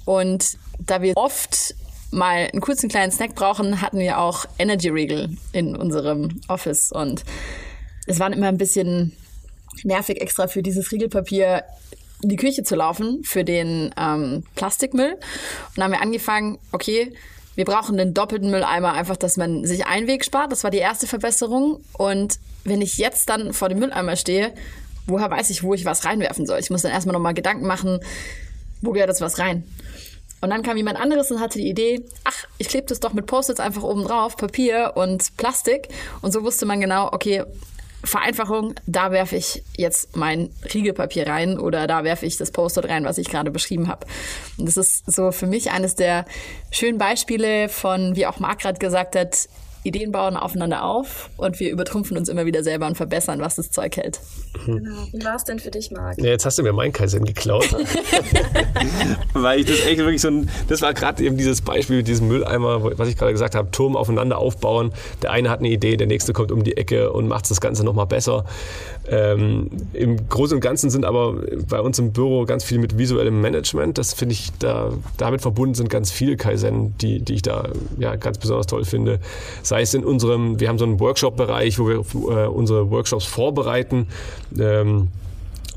Und 0.04 0.58
da 0.78 1.02
wir 1.02 1.16
oft 1.16 1.74
mal 2.10 2.48
einen 2.52 2.60
kurzen 2.60 2.88
kleinen 2.88 3.12
Snack 3.12 3.34
brauchen, 3.34 3.80
hatten 3.80 3.98
wir 3.98 4.18
auch 4.18 4.46
Energy 4.58 4.88
Riegel 4.88 5.36
in 5.52 5.76
unserem 5.76 6.40
Office. 6.48 6.90
Und 6.92 7.24
es 8.06 8.18
war 8.18 8.32
immer 8.32 8.48
ein 8.48 8.58
bisschen 8.58 9.16
nervig, 9.84 10.20
extra 10.20 10.48
für 10.48 10.62
dieses 10.62 10.90
Riegelpapier 10.90 11.64
in 12.22 12.30
die 12.30 12.36
Küche 12.36 12.64
zu 12.64 12.74
laufen 12.74 13.22
für 13.22 13.44
den 13.44 13.94
ähm, 13.96 14.42
Plastikmüll. 14.54 15.12
Und 15.12 15.20
dann 15.76 15.84
haben 15.84 15.92
wir 15.92 16.02
angefangen, 16.02 16.58
okay, 16.72 17.12
wir 17.54 17.64
brauchen 17.64 17.96
den 17.96 18.14
doppelten 18.14 18.50
Mülleimer, 18.50 18.92
einfach, 18.92 19.16
dass 19.16 19.36
man 19.36 19.64
sich 19.64 19.86
einen 19.86 20.06
Weg 20.06 20.24
spart. 20.24 20.52
Das 20.52 20.64
war 20.64 20.70
die 20.70 20.78
erste 20.78 21.06
Verbesserung. 21.06 21.80
Und 21.92 22.38
wenn 22.64 22.80
ich 22.80 22.98
jetzt 22.98 23.28
dann 23.28 23.52
vor 23.52 23.68
dem 23.68 23.80
Mülleimer 23.80 24.16
stehe 24.16 24.52
woher 25.08 25.30
weiß 25.30 25.50
ich, 25.50 25.62
wo 25.62 25.74
ich 25.74 25.84
was 25.84 26.04
reinwerfen 26.04 26.46
soll? 26.46 26.60
Ich 26.60 26.70
muss 26.70 26.82
dann 26.82 26.92
erstmal 26.92 27.14
nochmal 27.14 27.34
Gedanken 27.34 27.66
machen, 27.66 28.00
wo 28.80 28.92
gehört 28.92 29.10
das 29.10 29.20
was 29.20 29.38
rein? 29.38 29.64
Und 30.40 30.50
dann 30.50 30.62
kam 30.62 30.76
jemand 30.76 31.00
anderes 31.00 31.32
und 31.32 31.40
hatte 31.40 31.58
die 31.58 31.68
Idee, 31.68 32.04
ach, 32.22 32.44
ich 32.58 32.68
klebe 32.68 32.86
das 32.86 33.00
doch 33.00 33.12
mit 33.12 33.26
Post-its 33.26 33.58
einfach 33.58 33.82
oben 33.82 34.04
drauf, 34.04 34.36
Papier 34.36 34.92
und 34.94 35.36
Plastik. 35.36 35.88
Und 36.22 36.32
so 36.32 36.44
wusste 36.44 36.64
man 36.64 36.80
genau, 36.80 37.12
okay, 37.12 37.42
Vereinfachung, 38.04 38.74
da 38.86 39.10
werfe 39.10 39.34
ich 39.34 39.64
jetzt 39.76 40.16
mein 40.16 40.50
Riegelpapier 40.72 41.26
rein 41.26 41.58
oder 41.58 41.88
da 41.88 42.04
werfe 42.04 42.26
ich 42.26 42.36
das 42.36 42.52
Post-it 42.52 42.88
rein, 42.88 43.04
was 43.04 43.18
ich 43.18 43.28
gerade 43.28 43.50
beschrieben 43.50 43.88
habe. 43.88 44.06
Und 44.56 44.66
das 44.66 44.76
ist 44.76 45.10
so 45.10 45.32
für 45.32 45.48
mich 45.48 45.72
eines 45.72 45.96
der 45.96 46.24
schönen 46.70 46.98
Beispiele 46.98 47.68
von, 47.68 48.14
wie 48.14 48.26
auch 48.26 48.38
Marc 48.38 48.60
gerade 48.60 48.78
gesagt 48.78 49.16
hat, 49.16 49.48
Ideen 49.84 50.12
bauen 50.12 50.36
aufeinander 50.36 50.84
auf 50.84 51.30
und 51.36 51.60
wir 51.60 51.70
übertrumpfen 51.70 52.16
uns 52.16 52.28
immer 52.28 52.46
wieder 52.46 52.62
selber 52.62 52.86
und 52.86 52.96
verbessern, 52.96 53.40
was 53.40 53.56
das 53.56 53.70
Zeug 53.70 53.96
hält. 53.96 54.20
Genau. 54.66 55.06
Wie 55.12 55.24
war 55.24 55.36
es 55.36 55.44
denn 55.44 55.58
für 55.58 55.70
dich, 55.70 55.90
Marc? 55.90 56.18
Ja, 56.18 56.26
jetzt 56.30 56.44
hast 56.44 56.58
du 56.58 56.62
mir 56.62 56.72
mein 56.72 56.92
Kaizen 56.92 57.24
geklaut. 57.24 57.68
Weil 59.34 59.60
ich 59.60 59.66
das 59.66 59.80
echt 59.86 59.98
wirklich 59.98 60.20
so 60.20 60.28
ein, 60.28 60.50
das 60.68 60.82
war 60.82 60.94
gerade 60.94 61.22
eben 61.22 61.36
dieses 61.36 61.62
Beispiel 61.62 61.98
mit 61.98 62.08
diesem 62.08 62.28
Mülleimer, 62.28 62.98
was 62.98 63.08
ich 63.08 63.16
gerade 63.16 63.32
gesagt 63.32 63.54
habe, 63.54 63.70
Turm 63.70 63.96
aufeinander 63.96 64.38
aufbauen. 64.38 64.92
Der 65.22 65.30
eine 65.30 65.50
hat 65.50 65.60
eine 65.60 65.68
Idee, 65.68 65.96
der 65.96 66.06
nächste 66.06 66.32
kommt 66.32 66.52
um 66.52 66.64
die 66.64 66.76
Ecke 66.76 67.12
und 67.12 67.28
macht 67.28 67.50
das 67.50 67.60
Ganze 67.60 67.84
nochmal 67.84 68.06
besser. 68.06 68.44
Ähm, 69.10 69.70
Im 69.92 70.28
Großen 70.28 70.56
und 70.56 70.60
Ganzen 70.60 70.90
sind 70.90 71.04
aber 71.04 71.36
bei 71.68 71.80
uns 71.80 71.98
im 71.98 72.12
Büro 72.12 72.44
ganz 72.44 72.64
viel 72.64 72.78
mit 72.78 72.98
visuellem 72.98 73.40
Management. 73.40 73.96
Das 73.96 74.12
finde 74.12 74.34
ich, 74.34 74.50
da, 74.58 74.92
damit 75.16 75.40
verbunden 75.40 75.74
sind 75.74 75.88
ganz 75.88 76.10
viele 76.10 76.36
Kaizen, 76.36 76.96
die, 76.98 77.20
die 77.20 77.34
ich 77.34 77.42
da 77.42 77.70
ja, 77.98 78.16
ganz 78.16 78.38
besonders 78.38 78.66
toll 78.66 78.84
finde. 78.84 79.20
Sei 79.68 79.82
es 79.82 79.92
in 79.92 80.02
unserem, 80.02 80.58
wir 80.60 80.68
haben 80.70 80.78
so 80.78 80.86
einen 80.86 80.98
Workshop-Bereich, 80.98 81.78
wo 81.78 81.88
wir 81.88 81.96
äh, 81.96 82.48
unsere 82.48 82.90
Workshops 82.90 83.26
vorbereiten. 83.26 84.06
Ähm, 84.58 85.08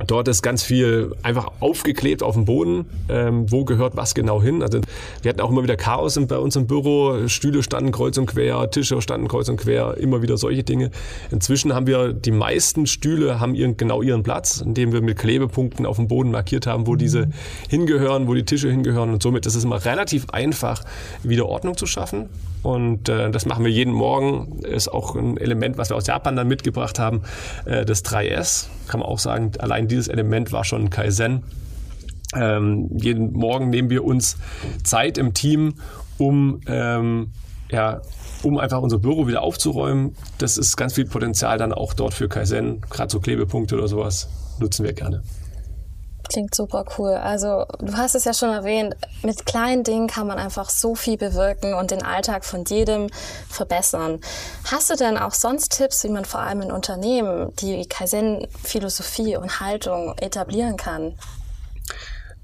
Dort 0.07 0.27
ist 0.27 0.41
ganz 0.41 0.63
viel 0.63 1.15
einfach 1.23 1.51
aufgeklebt 1.59 2.23
auf 2.23 2.35
dem 2.35 2.45
Boden, 2.45 2.85
ähm, 3.09 3.51
wo 3.51 3.65
gehört 3.65 3.95
was 3.95 4.13
genau 4.13 4.41
hin. 4.41 4.61
Also 4.61 4.79
wir 5.21 5.29
hatten 5.29 5.41
auch 5.41 5.49
immer 5.49 5.63
wieder 5.63 5.75
Chaos 5.75 6.19
bei 6.27 6.37
uns 6.37 6.55
im 6.55 6.67
Büro. 6.67 7.27
Stühle 7.27 7.63
standen 7.63 7.91
kreuz 7.91 8.17
und 8.17 8.27
quer, 8.27 8.69
Tische 8.69 9.01
standen 9.01 9.27
kreuz 9.27 9.49
und 9.49 9.57
quer, 9.57 9.97
immer 9.97 10.21
wieder 10.21 10.37
solche 10.37 10.63
Dinge. 10.63 10.91
Inzwischen 11.31 11.73
haben 11.73 11.87
wir 11.87 12.13
die 12.13 12.31
meisten 12.31 12.85
Stühle 12.85 13.39
haben 13.39 13.55
ihren, 13.55 13.77
genau 13.77 14.01
ihren 14.01 14.23
Platz, 14.23 14.61
indem 14.61 14.91
wir 14.91 15.01
mit 15.01 15.17
Klebepunkten 15.17 15.85
auf 15.85 15.97
dem 15.97 16.07
Boden 16.07 16.31
markiert 16.31 16.67
haben, 16.67 16.87
wo 16.87 16.95
diese 16.95 17.29
hingehören, 17.69 18.27
wo 18.27 18.33
die 18.33 18.45
Tische 18.45 18.69
hingehören. 18.69 19.11
Und 19.11 19.23
somit 19.23 19.45
ist 19.45 19.55
es 19.55 19.63
immer 19.63 19.83
relativ 19.85 20.29
einfach, 20.31 20.83
wieder 21.23 21.47
Ordnung 21.47 21.77
zu 21.77 21.85
schaffen. 21.85 22.29
Und 22.63 23.09
äh, 23.09 23.31
das 23.31 23.45
machen 23.45 23.65
wir 23.65 23.71
jeden 23.71 23.93
Morgen. 23.93 24.59
Ist 24.59 24.87
auch 24.87 25.15
ein 25.15 25.37
Element, 25.37 25.77
was 25.77 25.89
wir 25.89 25.97
aus 25.97 26.07
Japan 26.07 26.35
dann 26.35 26.47
mitgebracht 26.47 26.99
haben. 26.99 27.23
Äh, 27.65 27.85
das 27.85 28.05
3S, 28.05 28.67
kann 28.87 28.99
man 28.99 29.09
auch 29.09 29.19
sagen, 29.19 29.51
allein 29.59 29.87
dieses 29.91 30.07
Element 30.07 30.51
war 30.51 30.63
schon 30.63 30.89
Kaizen. 30.89 31.43
Ähm, 32.33 32.89
jeden 32.97 33.33
Morgen 33.33 33.69
nehmen 33.69 33.89
wir 33.89 34.03
uns 34.03 34.37
Zeit 34.83 35.17
im 35.17 35.33
Team, 35.33 35.75
um, 36.17 36.61
ähm, 36.65 37.31
ja, 37.69 38.01
um 38.41 38.57
einfach 38.57 38.81
unser 38.81 38.99
Büro 38.99 39.27
wieder 39.27 39.41
aufzuräumen. 39.41 40.15
Das 40.37 40.57
ist 40.57 40.77
ganz 40.77 40.93
viel 40.93 41.05
Potenzial 41.05 41.57
dann 41.57 41.73
auch 41.73 41.93
dort 41.93 42.13
für 42.13 42.29
Kaizen. 42.29 42.81
Gerade 42.89 43.11
so 43.11 43.19
Klebepunkte 43.19 43.75
oder 43.75 43.87
sowas 43.87 44.29
nutzen 44.59 44.85
wir 44.85 44.93
gerne. 44.93 45.23
Klingt 46.31 46.55
super 46.55 46.85
cool. 46.97 47.11
Also 47.11 47.65
du 47.79 47.97
hast 47.97 48.15
es 48.15 48.23
ja 48.23 48.33
schon 48.33 48.51
erwähnt, 48.51 48.95
mit 49.21 49.45
kleinen 49.45 49.83
Dingen 49.83 50.07
kann 50.07 50.27
man 50.27 50.37
einfach 50.37 50.69
so 50.69 50.95
viel 50.95 51.17
bewirken 51.17 51.73
und 51.73 51.91
den 51.91 52.03
Alltag 52.03 52.45
von 52.45 52.63
jedem 52.63 53.07
verbessern. 53.49 54.21
Hast 54.71 54.89
du 54.89 54.95
denn 54.95 55.17
auch 55.17 55.33
sonst 55.33 55.73
Tipps, 55.73 56.05
wie 56.05 56.09
man 56.09 56.23
vor 56.23 56.39
allem 56.39 56.61
in 56.61 56.71
Unternehmen 56.71 57.53
die 57.59 57.85
Kaizen-Philosophie 57.85 59.35
und 59.35 59.59
Haltung 59.59 60.15
etablieren 60.19 60.77
kann? 60.77 61.15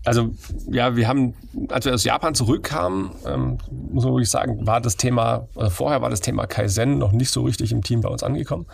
Also 0.04 0.32
ja, 0.70 0.98
wir 0.98 1.08
haben, 1.08 1.34
als 1.70 1.86
wir 1.86 1.94
aus 1.94 2.04
Japan 2.04 2.36
zurückkamen, 2.36 3.12
ähm, 3.26 3.58
muss 3.72 4.04
man 4.04 4.14
wirklich 4.14 4.30
sagen, 4.30 4.68
war 4.68 4.82
das 4.82 4.98
Thema, 4.98 5.48
oder 5.56 5.72
vorher 5.72 6.02
war 6.02 6.10
das 6.10 6.20
Thema 6.20 6.46
Kaizen 6.46 6.98
noch 6.98 7.14
nicht 7.14 7.32
so 7.32 7.44
richtig 7.44 7.72
im 7.72 7.84
Team 7.84 8.02
bei 8.02 8.10
uns 8.10 8.22
angekommen. 8.22 8.66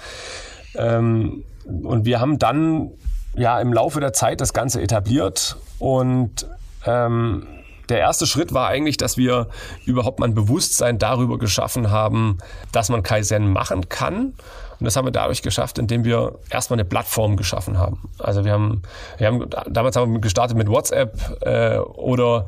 Ähm, 0.75 1.43
und 1.65 2.05
wir 2.05 2.19
haben 2.19 2.39
dann 2.39 2.91
ja 3.35 3.59
im 3.59 3.73
Laufe 3.73 3.99
der 3.99 4.13
Zeit 4.13 4.41
das 4.41 4.53
Ganze 4.53 4.81
etabliert 4.81 5.57
und 5.79 6.47
ähm, 6.85 7.47
der 7.89 7.99
erste 7.99 8.25
Schritt 8.25 8.53
war 8.53 8.69
eigentlich, 8.69 8.97
dass 8.97 9.17
wir 9.17 9.49
überhaupt 9.85 10.19
mal 10.19 10.27
ein 10.27 10.35
Bewusstsein 10.35 10.99
darüber 10.99 11.37
geschaffen 11.37 11.91
haben, 11.91 12.37
dass 12.71 12.89
man 12.89 13.03
Kaizen 13.03 13.51
machen 13.51 13.89
kann. 13.89 14.33
Und 14.79 14.85
das 14.85 14.95
haben 14.95 15.05
wir 15.05 15.11
dadurch 15.11 15.41
geschafft, 15.41 15.77
indem 15.79 16.03
wir 16.03 16.39
erstmal 16.49 16.79
eine 16.79 16.85
Plattform 16.85 17.37
geschaffen 17.37 17.77
haben. 17.77 18.09
Also 18.19 18.45
wir 18.45 18.53
haben, 18.53 18.81
wir 19.17 19.27
haben 19.27 19.49
damals 19.69 19.95
haben 19.95 20.13
wir 20.13 20.21
gestartet 20.21 20.57
mit 20.57 20.67
WhatsApp 20.67 21.41
äh, 21.41 21.77
oder 21.77 22.47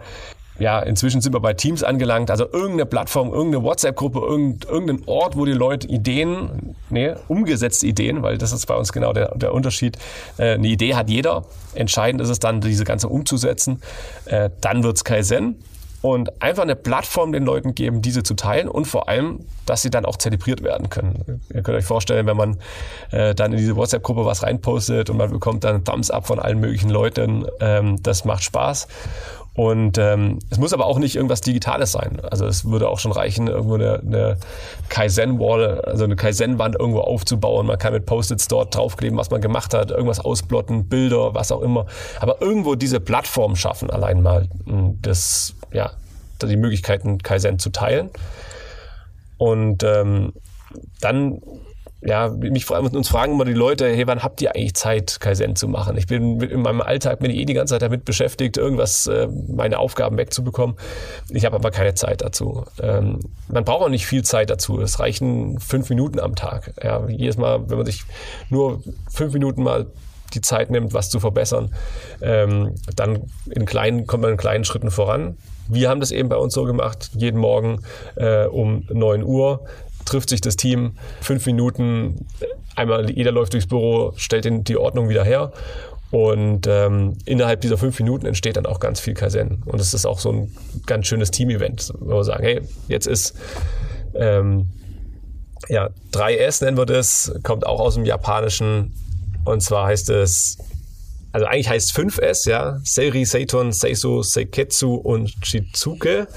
ja, 0.58 0.80
inzwischen 0.80 1.22
sind 1.22 1.34
wir 1.34 1.40
bei 1.40 1.54
Teams 1.54 1.84
angelangt, 1.84 2.32
also 2.32 2.46
irgendeine 2.46 2.86
Plattform, 2.86 3.34
irgendeine 3.34 3.64
WhatsApp-Gruppe, 3.64 4.20
irgendein 4.20 5.02
Ort, 5.06 5.38
wo 5.38 5.46
die 5.46 5.54
Leute 5.54 5.88
Ideen, 5.88 6.76
nee, 6.90 7.14
umgesetzte 7.28 7.88
Ideen, 7.88 8.24
weil 8.24 8.38
das 8.38 8.52
ist 8.52 8.66
bei 8.66 8.76
uns 8.76 8.94
genau 8.94 9.14
der, 9.14 9.36
der 9.36 9.54
Unterschied. 9.54 9.98
Äh, 10.38 10.54
eine 10.54 10.68
Idee 10.68 10.96
hat 10.96 11.10
jeder. 11.10 11.46
Entscheidend 11.74 12.22
ist 12.22 12.30
es 12.30 12.40
dann, 12.40 12.62
diese 12.62 12.86
ganze 12.86 13.10
umzusetzen. 13.10 13.82
Äh, 14.26 14.50
dann 14.62 14.84
wird's 14.84 15.04
Kaizen 15.04 15.58
und 16.06 16.42
einfach 16.42 16.64
eine 16.64 16.76
Plattform 16.76 17.32
den 17.32 17.44
Leuten 17.44 17.74
geben, 17.74 18.02
diese 18.04 18.22
zu 18.22 18.36
teilen 18.36 18.68
und 18.68 18.86
vor 18.86 19.10
allem, 19.10 19.40
dass 19.66 19.82
sie 19.82 19.90
dann 19.90 20.06
auch 20.06 20.18
zelebriert 20.18 20.62
werden 20.62 20.90
können. 20.90 21.42
Ihr 21.52 21.64
könnt 21.64 21.78
euch 21.78 21.86
vorstellen, 21.86 22.28
wenn 22.28 22.38
man 22.38 22.60
äh, 23.10 23.34
dann 23.34 23.52
in 23.54 23.58
diese 23.58 23.76
WhatsApp-Gruppe 23.76 24.24
was 24.24 24.44
reinpostet 24.44 25.10
und 25.10 25.18
man 25.18 25.32
bekommt 25.32 25.64
dann 25.64 25.84
Thumbs 25.84 26.12
up 26.12 26.28
von 26.28 26.40
allen 26.40 26.60
möglichen 26.60 26.92
Leuten, 26.92 27.46
ähm, 27.60 28.02
das 28.04 28.24
macht 28.24 28.44
Spaß. 28.44 28.88
Und 29.56 29.98
ähm, 29.98 30.40
es 30.50 30.58
muss 30.58 30.74
aber 30.74 30.86
auch 30.86 31.00
nicht 31.00 31.16
irgendwas 31.16 31.40
Digitales 31.40 31.94
sein. 31.94 32.20
Also 32.30 32.46
es 32.46 32.66
würde 32.66 32.90
auch 32.90 33.00
schon 33.00 33.14
reichen, 33.14 33.48
irgendwo 33.48 33.76
eine, 33.76 34.00
eine 34.00 34.38
Kaizen-Wall, 34.90 35.80
also 35.82 36.04
eine 36.04 36.18
Kaizen-Wand 36.18 36.76
irgendwo 36.76 37.00
aufzubauen. 37.00 37.66
Man 37.66 37.78
kann 37.78 37.94
mit 37.94 38.06
Post-its 38.06 38.50
dort 38.50 38.76
draufkleben, 38.76 39.18
was 39.18 39.30
man 39.32 39.40
gemacht 39.40 39.74
hat, 39.74 39.92
irgendwas 39.92 40.20
ausblotten, 40.20 40.90
Bilder, 40.90 41.34
was 41.34 41.54
auch 41.54 41.62
immer. 41.62 41.86
Aber 42.20 42.42
irgendwo 42.42 42.76
diese 42.76 43.00
Plattform 43.00 43.56
schaffen, 43.56 43.90
allein 43.90 44.22
mal 44.22 44.50
hm, 44.66 45.00
das, 45.02 45.56
ja, 45.72 45.92
die 46.42 46.58
Möglichkeiten, 46.58 47.20
Kaizen 47.20 47.58
zu 47.58 47.70
teilen. 47.70 48.10
Und 49.38 49.84
ähm, 49.84 50.34
dann 51.00 51.42
ja, 52.06 52.30
mich 52.30 52.70
uns 52.70 53.08
fragen 53.08 53.34
immer 53.34 53.46
die 53.46 53.54
Leute, 53.54 53.88
hey, 53.88 54.06
wann 54.06 54.22
habt 54.22 54.40
ihr 54.42 54.56
eigentlich 54.56 54.76
Zeit, 54.76 55.20
Kaizen 55.20 55.56
zu 55.56 55.68
machen? 55.68 55.98
Ich 55.98 56.06
bin 56.06 56.40
in 56.40 56.62
meinem 56.62 56.82
Alltag 56.82 57.20
bin 57.20 57.32
ich 57.32 57.38
eh 57.38 57.46
die 57.46 57.56
ganze 57.56 57.74
Zeit 57.74 57.82
damit 57.82 58.06
beschäftigt, 58.06 58.58
irgendwas, 58.58 59.08
äh, 59.08 59.28
meine 59.48 59.80
Aufgaben 59.80 60.18
wegzubekommen. 60.18 60.76
Ich 61.30 61.46
habe 61.46 61.56
aber 61.56 61.72
keine 61.72 61.96
Zeit 61.96 62.22
dazu. 62.22 62.66
Ähm, 62.82 63.20
man 63.48 63.66
braucht 63.66 63.82
auch 63.82 63.90
nicht 63.90 64.06
viel 64.06 64.24
Zeit 64.24 64.52
dazu. 64.52 64.80
Es 64.82 65.00
reichen 65.00 65.60
fünf 65.60 65.90
Minuten 65.90 66.20
am 66.20 66.36
Tag. 66.36 66.74
Ja, 66.84 67.08
jedes 67.08 67.38
Mal, 67.38 67.70
wenn 67.70 67.78
man 67.78 67.86
sich 67.88 68.04
nur 68.50 68.84
fünf 69.10 69.34
Minuten 69.34 69.64
mal 69.64 69.88
die 70.36 70.42
Zeit 70.42 70.70
nimmt, 70.70 70.94
was 70.94 71.10
zu 71.10 71.20
verbessern, 71.20 71.74
ähm, 72.22 72.76
dann 72.96 73.24
in 73.50 73.66
kleinen, 73.66 74.06
kommt 74.06 74.22
man 74.22 74.32
in 74.32 74.38
kleinen 74.38 74.64
Schritten 74.64 74.92
voran. 74.92 75.38
Wir 75.68 75.90
haben 75.90 76.00
das 76.00 76.12
eben 76.12 76.30
bei 76.30 76.36
uns 76.36 76.54
so 76.54 76.66
gemacht, 76.66 77.10
jeden 77.16 77.40
Morgen 77.40 77.82
äh, 78.16 78.46
um 78.46 78.86
9 78.90 79.24
Uhr 79.24 79.66
trifft 80.06 80.30
sich 80.30 80.42
das 80.42 80.56
Team, 80.56 80.94
fünf 81.22 81.46
Minuten, 81.46 82.26
einmal 82.76 83.10
jeder 83.10 83.32
läuft 83.32 83.54
durchs 83.54 83.68
Büro, 83.68 84.14
stellt 84.16 84.46
die 84.68 84.78
Ordnung 84.78 85.10
wieder 85.10 85.24
her 85.24 85.52
und 86.12 86.68
ähm, 86.68 87.18
innerhalb 87.26 87.62
dieser 87.62 87.78
fünf 87.78 88.00
Minuten 88.00 88.26
entsteht 88.26 88.58
dann 88.58 88.66
auch 88.66 88.80
ganz 88.80 89.00
viel 89.00 89.14
Kaizen. 89.14 89.64
Und 89.66 89.82
es 89.82 89.94
ist 89.94 90.06
auch 90.06 90.20
so 90.20 90.32
ein 90.32 90.56
ganz 90.86 91.08
schönes 91.08 91.32
Team-Event, 91.32 91.92
wo 92.00 92.18
wir 92.18 92.24
sagen, 92.24 92.44
hey, 92.44 92.62
jetzt 92.88 93.08
ist 93.08 93.36
ähm, 94.14 94.70
ja 95.68 95.90
3S 96.14 96.64
nennen 96.64 96.78
wir 96.78 96.86
das, 96.86 97.34
kommt 97.44 97.66
auch 97.66 97.80
aus 97.80 97.96
dem 97.96 98.06
Japanischen. 98.06 98.94
Und 99.44 99.62
zwar 99.62 99.88
heißt 99.88 100.10
es, 100.10 100.58
also 101.32 101.48
eigentlich 101.48 101.68
heißt 101.68 101.92
5S, 101.98 102.50
ja, 102.50 102.80
Seiri, 102.84 103.26
Seiton, 103.26 103.74
Seiso, 103.74 104.22
Seiketsu 104.22 104.96
und 104.96 105.34
Shizuke. 105.44 106.28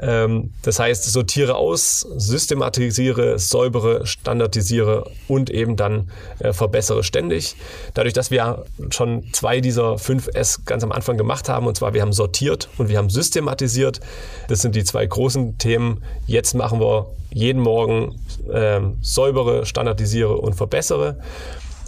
Ähm, 0.00 0.52
das 0.62 0.78
heißt, 0.78 1.04
sortiere 1.04 1.56
aus, 1.56 2.00
systematisiere, 2.16 3.38
säubere, 3.38 4.06
standardisiere 4.06 5.10
und 5.28 5.50
eben 5.50 5.76
dann 5.76 6.10
äh, 6.38 6.52
verbessere 6.52 7.04
ständig. 7.04 7.56
Dadurch, 7.94 8.14
dass 8.14 8.30
wir 8.30 8.64
schon 8.90 9.24
zwei 9.32 9.60
dieser 9.60 9.98
fünf 9.98 10.28
S 10.32 10.64
ganz 10.64 10.82
am 10.82 10.92
Anfang 10.92 11.18
gemacht 11.18 11.48
haben, 11.48 11.66
und 11.66 11.76
zwar 11.76 11.92
wir 11.92 12.00
haben 12.00 12.12
sortiert 12.12 12.68
und 12.78 12.88
wir 12.88 12.96
haben 12.96 13.10
systematisiert. 13.10 14.00
Das 14.48 14.62
sind 14.62 14.74
die 14.74 14.84
zwei 14.84 15.04
großen 15.04 15.58
Themen. 15.58 16.02
Jetzt 16.26 16.54
machen 16.54 16.80
wir 16.80 17.10
jeden 17.30 17.60
Morgen 17.60 18.18
äh, 18.50 18.80
säubere, 19.02 19.66
standardisiere 19.66 20.36
und 20.36 20.54
verbessere. 20.54 21.18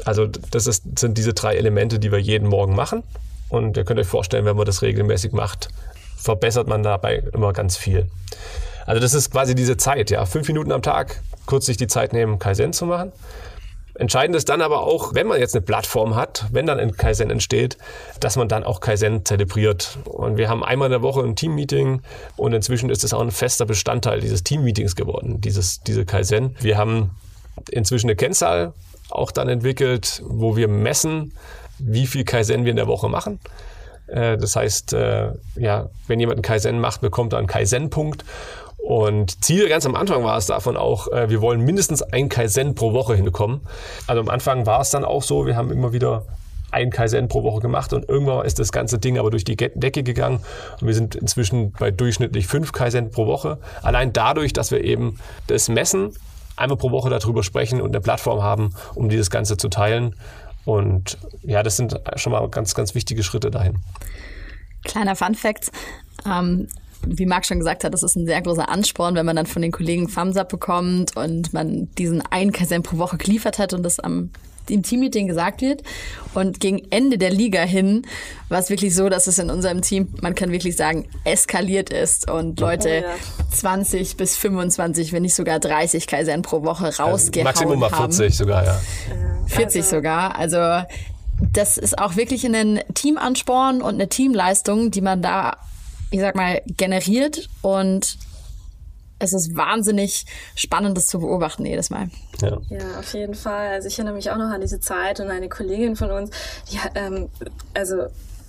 Also 0.05 0.27
das 0.27 0.67
ist, 0.67 0.99
sind 0.99 1.17
diese 1.17 1.33
drei 1.33 1.57
Elemente, 1.57 1.99
die 1.99 2.13
wir 2.13 2.19
jeden 2.19 2.49
Morgen 2.49 2.75
machen. 2.75 3.03
Und 3.49 3.77
ihr 3.77 3.85
könnt 3.85 4.01
euch 4.01 4.07
vorstellen, 4.07 4.45
wenn 4.45 4.57
man 4.57 4.67
das 4.67 4.83
regelmäßig 4.83 5.33
macht, 5.33 5.69
verbessert 6.23 6.69
man 6.69 6.83
dabei 6.83 7.23
immer 7.33 7.53
ganz 7.53 7.77
viel. 7.77 8.09
Also 8.87 9.01
das 9.01 9.15
ist 9.15 9.31
quasi 9.31 9.55
diese 9.55 9.77
Zeit, 9.77 10.11
ja. 10.11 10.25
Fünf 10.25 10.49
Minuten 10.49 10.73
am 10.73 10.83
Tag, 10.83 11.21
kurz 11.47 11.67
sich 11.67 11.77
die 11.77 11.87
Zeit 11.87 12.13
nehmen, 12.13 12.39
Kaizen 12.39 12.73
zu 12.73 12.87
machen. 12.87 13.13
Entscheidend 13.95 14.35
ist 14.37 14.49
dann 14.49 14.63
aber 14.63 14.83
auch, 14.83 15.15
wenn 15.15 15.27
man 15.27 15.39
jetzt 15.39 15.55
eine 15.55 15.61
Plattform 15.61 16.17
hat, 16.17 16.47
wenn 16.51 16.65
dann 16.65 16.81
ein 16.81 16.97
Kaizen 16.97 17.31
entsteht, 17.31 17.77
dass 18.21 18.37
man 18.37 18.49
dann 18.49 18.65
auch 18.65 18.81
Kaizen 18.81 19.25
zelebriert. 19.25 19.99
Und 20.07 20.39
wir 20.39 20.49
haben 20.49 20.65
einmal 20.65 20.87
in 20.87 20.93
der 20.93 21.03
Woche 21.03 21.21
ein 21.21 21.37
Teammeeting 21.37 22.01
und 22.37 22.53
inzwischen 22.55 22.89
ist 22.89 23.05
es 23.05 23.13
auch 23.13 23.21
ein 23.21 23.31
fester 23.31 23.67
Bestandteil 23.67 24.21
dieses 24.21 24.45
Teammeetings 24.45 24.97
geworden, 24.97 25.43
dieses, 25.43 25.83
diese 25.83 26.07
Kaizen. 26.07 26.57
Wir 26.61 26.79
haben 26.79 27.11
inzwischen 27.71 28.07
eine 28.07 28.17
Kennzahl 28.17 28.73
auch 29.11 29.31
dann 29.31 29.49
entwickelt, 29.51 30.23
wo 30.25 30.57
wir 30.57 30.69
messen, 30.69 31.35
wie 31.79 32.07
viel 32.07 32.25
Kaizen 32.25 32.65
wir 32.65 32.71
in 32.71 32.77
der 32.77 32.87
Woche 32.87 33.11
machen. 33.11 33.41
Äh, 34.07 34.37
das 34.37 34.57
heißt, 34.57 34.93
äh, 34.93 35.33
ja, 35.57 35.89
wenn 36.07 36.21
jemand 36.21 36.37
einen 36.39 36.43
Kaizen 36.43 36.81
macht, 36.81 37.01
bekommt 37.01 37.33
er 37.33 37.39
einen 37.39 37.47
Kaizen-Punkt. 37.47 38.25
Und 38.79 39.45
Ziel 39.45 39.69
ganz 39.69 39.87
am 39.87 39.95
Anfang 39.95 40.25
war 40.25 40.37
es 40.37 40.47
davon 40.47 40.77
auch, 40.77 41.07
äh, 41.13 41.31
wir 41.31 41.41
wollen 41.41 41.61
mindestens 41.61 42.03
ein 42.03 42.29
Kaizen 42.29 42.75
pro 42.75 42.93
Woche 42.93 43.15
hinbekommen. 43.15 43.61
Also 44.09 44.21
am 44.21 44.29
Anfang 44.29 44.67
war 44.67 44.81
es 44.81 44.91
dann 44.91 45.05
auch 45.05 45.23
so, 45.23 45.47
wir 45.47 45.57
haben 45.57 45.71
immer 45.71 45.93
wieder 45.93 46.25
ein 46.73 46.91
Kaizen 46.91 47.29
pro 47.29 47.45
Woche 47.45 47.61
gemacht 47.61 47.93
und 47.93 48.09
irgendwann 48.09 48.45
ist 48.45 48.59
das 48.59 48.73
ganze 48.73 48.99
Ding 48.99 49.19
aber 49.19 49.31
durch 49.31 49.45
die 49.45 49.57
Decke 49.57 50.03
gegangen 50.03 50.41
und 50.81 50.87
wir 50.87 50.95
sind 50.95 51.15
inzwischen 51.15 51.73
bei 51.73 51.91
durchschnittlich 51.91 52.47
fünf 52.47 52.73
Kaizen 52.73 53.11
pro 53.11 53.27
Woche. 53.27 53.59
Allein 53.83 54.13
dadurch, 54.13 54.53
dass 54.53 54.71
wir 54.71 54.83
eben 54.83 55.19
das 55.47 55.69
messen, 55.69 56.13
einmal 56.57 56.79
pro 56.79 56.91
Woche 56.91 57.11
darüber 57.11 57.43
sprechen 57.43 57.81
und 57.81 57.91
eine 57.91 58.01
Plattform 58.01 58.43
haben, 58.43 58.75
um 58.95 59.09
dieses 59.09 59.31
Ganze 59.31 59.57
zu 59.57 59.69
teilen. 59.69 60.17
Und 60.65 61.19
ja, 61.43 61.63
das 61.63 61.77
sind 61.77 61.99
schon 62.17 62.33
mal 62.33 62.49
ganz, 62.49 62.75
ganz 62.75 62.95
wichtige 62.95 63.23
Schritte 63.23 63.51
dahin. 63.51 63.79
Kleiner 64.85 65.17
Fun 65.17 65.35
Fact. 65.35 65.71
Ähm, 66.27 66.69
wie 67.07 67.27
Marc 67.27 67.47
schon 67.47 67.59
gesagt 67.59 67.85
hat, 67.85 67.93
das 67.93 68.03
ist 68.03 68.17
ein 68.17 68.27
sehr 68.27 68.43
großer 68.43 68.69
Ansporn, 68.69 69.15
wenn 69.15 69.27
man 69.27 69.37
dann 69.37 69.47
von 69.47 69.63
den 69.63 69.73
Kollegen 69.73 70.09
Up 70.17 70.49
bekommt 70.49 71.17
und 71.17 71.53
man 71.53 71.89
diesen 71.99 72.23
einen 72.31 72.53
Kaizen 72.53 72.83
pro 72.83 72.99
Woche 72.99 73.17
geliefert 73.17 73.59
hat 73.59 73.73
und 73.73 73.83
das 73.83 73.99
am 73.99 74.31
im 74.69 74.83
Teammeeting 74.83 75.27
gesagt 75.27 75.61
wird. 75.61 75.83
Und 76.35 76.61
gegen 76.61 76.91
Ende 76.91 77.19
der 77.19 77.31
Liga 77.31 77.63
hin 77.63 78.03
war 78.49 78.59
es 78.59 78.71
wirklich 78.71 78.95
so, 78.95 79.09
dass 79.09 79.27
es 79.27 79.39
in 79.39 79.51
unserem 79.51 79.83
Team, 79.83 80.15
man 80.21 80.35
kann 80.35 80.53
wirklich 80.53 80.77
sagen, 80.77 81.09
eskaliert 81.25 81.91
ist 81.91 82.31
und 82.31 82.61
Leute 82.61 83.05
oh, 83.05 83.09
ja. 83.09 83.51
20 83.51 84.17
bis 84.17 84.37
25, 84.37 85.13
wenn 85.13 85.23
nicht 85.23 85.35
sogar 85.35 85.59
30 85.59 86.07
Kaisern 86.07 86.43
pro 86.43 86.63
Woche 86.63 86.97
rausgehauen 86.97 87.47
also 87.47 87.65
Maximum 87.65 87.79
mal 87.81 87.91
40 87.91 88.27
haben. 88.27 88.33
sogar, 88.33 88.65
ja. 88.65 88.81
40 89.47 89.83
also. 89.83 89.97
sogar. 89.97 90.39
Also 90.39 90.87
das 91.53 91.77
ist 91.77 91.99
auch 91.99 92.17
wirklich 92.17 92.47
ein 92.47 92.81
Teamansporn 92.95 93.83
und 93.83 93.95
eine 93.95 94.09
Teamleistung, 94.09 94.91
die 94.91 95.01
man 95.01 95.23
da, 95.23 95.57
ich 96.13 96.21
sag 96.21 96.37
mal, 96.37 96.63
generiert 96.77 97.49
und 97.63 98.17
es 99.19 99.33
ist 99.33 99.57
wahnsinnig 99.57 100.25
spannend, 100.55 100.97
das 100.97 101.07
zu 101.07 101.21
beobachten 101.21 101.65
jedes 101.65 101.91
Mal. 101.91 102.11
Ja. 102.41 102.59
ja, 102.71 102.99
auf 102.99 103.15
jeden 103.15 103.35
Fall. 103.35 103.69
Also 103.69 103.89
ich 103.89 103.99
erinnere 103.99 104.17
mich 104.17 104.31
auch 104.31 104.37
noch 104.37 104.51
an 104.51 104.61
diese 104.61 104.81
Zeit 104.81 105.21
und 105.21 105.31
eine 105.31 105.49
Kollegin 105.49 105.97
von 105.97 106.11
uns, 106.11 106.31
die 106.71 106.79
ähm, 106.97 107.29
also 107.73 108.09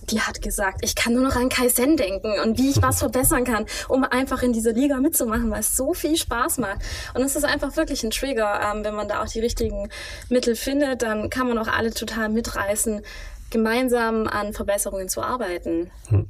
die 0.09 0.19
hat 0.19 0.41
gesagt, 0.41 0.79
ich 0.81 0.95
kann 0.95 1.13
nur 1.13 1.23
noch 1.23 1.35
an 1.35 1.49
Kaizen 1.49 1.95
denken 1.95 2.33
und 2.43 2.57
wie 2.57 2.71
ich 2.71 2.81
was 2.81 2.99
verbessern 2.99 3.45
kann, 3.45 3.65
um 3.87 4.03
einfach 4.03 4.43
in 4.43 4.51
dieser 4.53 4.73
Liga 4.73 4.97
mitzumachen, 4.97 5.49
weil 5.51 5.61
es 5.61 5.75
so 5.75 5.93
viel 5.93 6.17
Spaß 6.17 6.57
macht. 6.57 6.81
Und 7.13 7.21
es 7.21 7.35
ist 7.35 7.45
einfach 7.45 7.77
wirklich 7.77 8.03
ein 8.03 8.11
Trigger. 8.11 8.59
Ähm, 8.63 8.83
wenn 8.83 8.95
man 8.95 9.07
da 9.07 9.23
auch 9.23 9.27
die 9.27 9.39
richtigen 9.39 9.89
Mittel 10.29 10.55
findet, 10.55 11.03
dann 11.03 11.29
kann 11.29 11.47
man 11.47 11.57
auch 11.57 11.67
alle 11.67 11.93
total 11.93 12.29
mitreißen, 12.29 13.01
gemeinsam 13.49 14.27
an 14.27 14.53
Verbesserungen 14.53 15.07
zu 15.07 15.21
arbeiten. 15.21 15.91
Hm. 16.09 16.27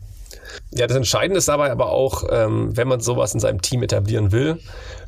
Ja, 0.76 0.88
das 0.88 0.98
Entscheidende 0.98 1.38
ist 1.38 1.48
dabei 1.48 1.72
aber 1.72 1.92
auch, 1.92 2.24
ähm, 2.32 2.76
wenn 2.76 2.88
man 2.88 3.00
sowas 3.00 3.34
in 3.34 3.40
seinem 3.40 3.62
Team 3.62 3.84
etablieren 3.84 4.32
will, 4.32 4.58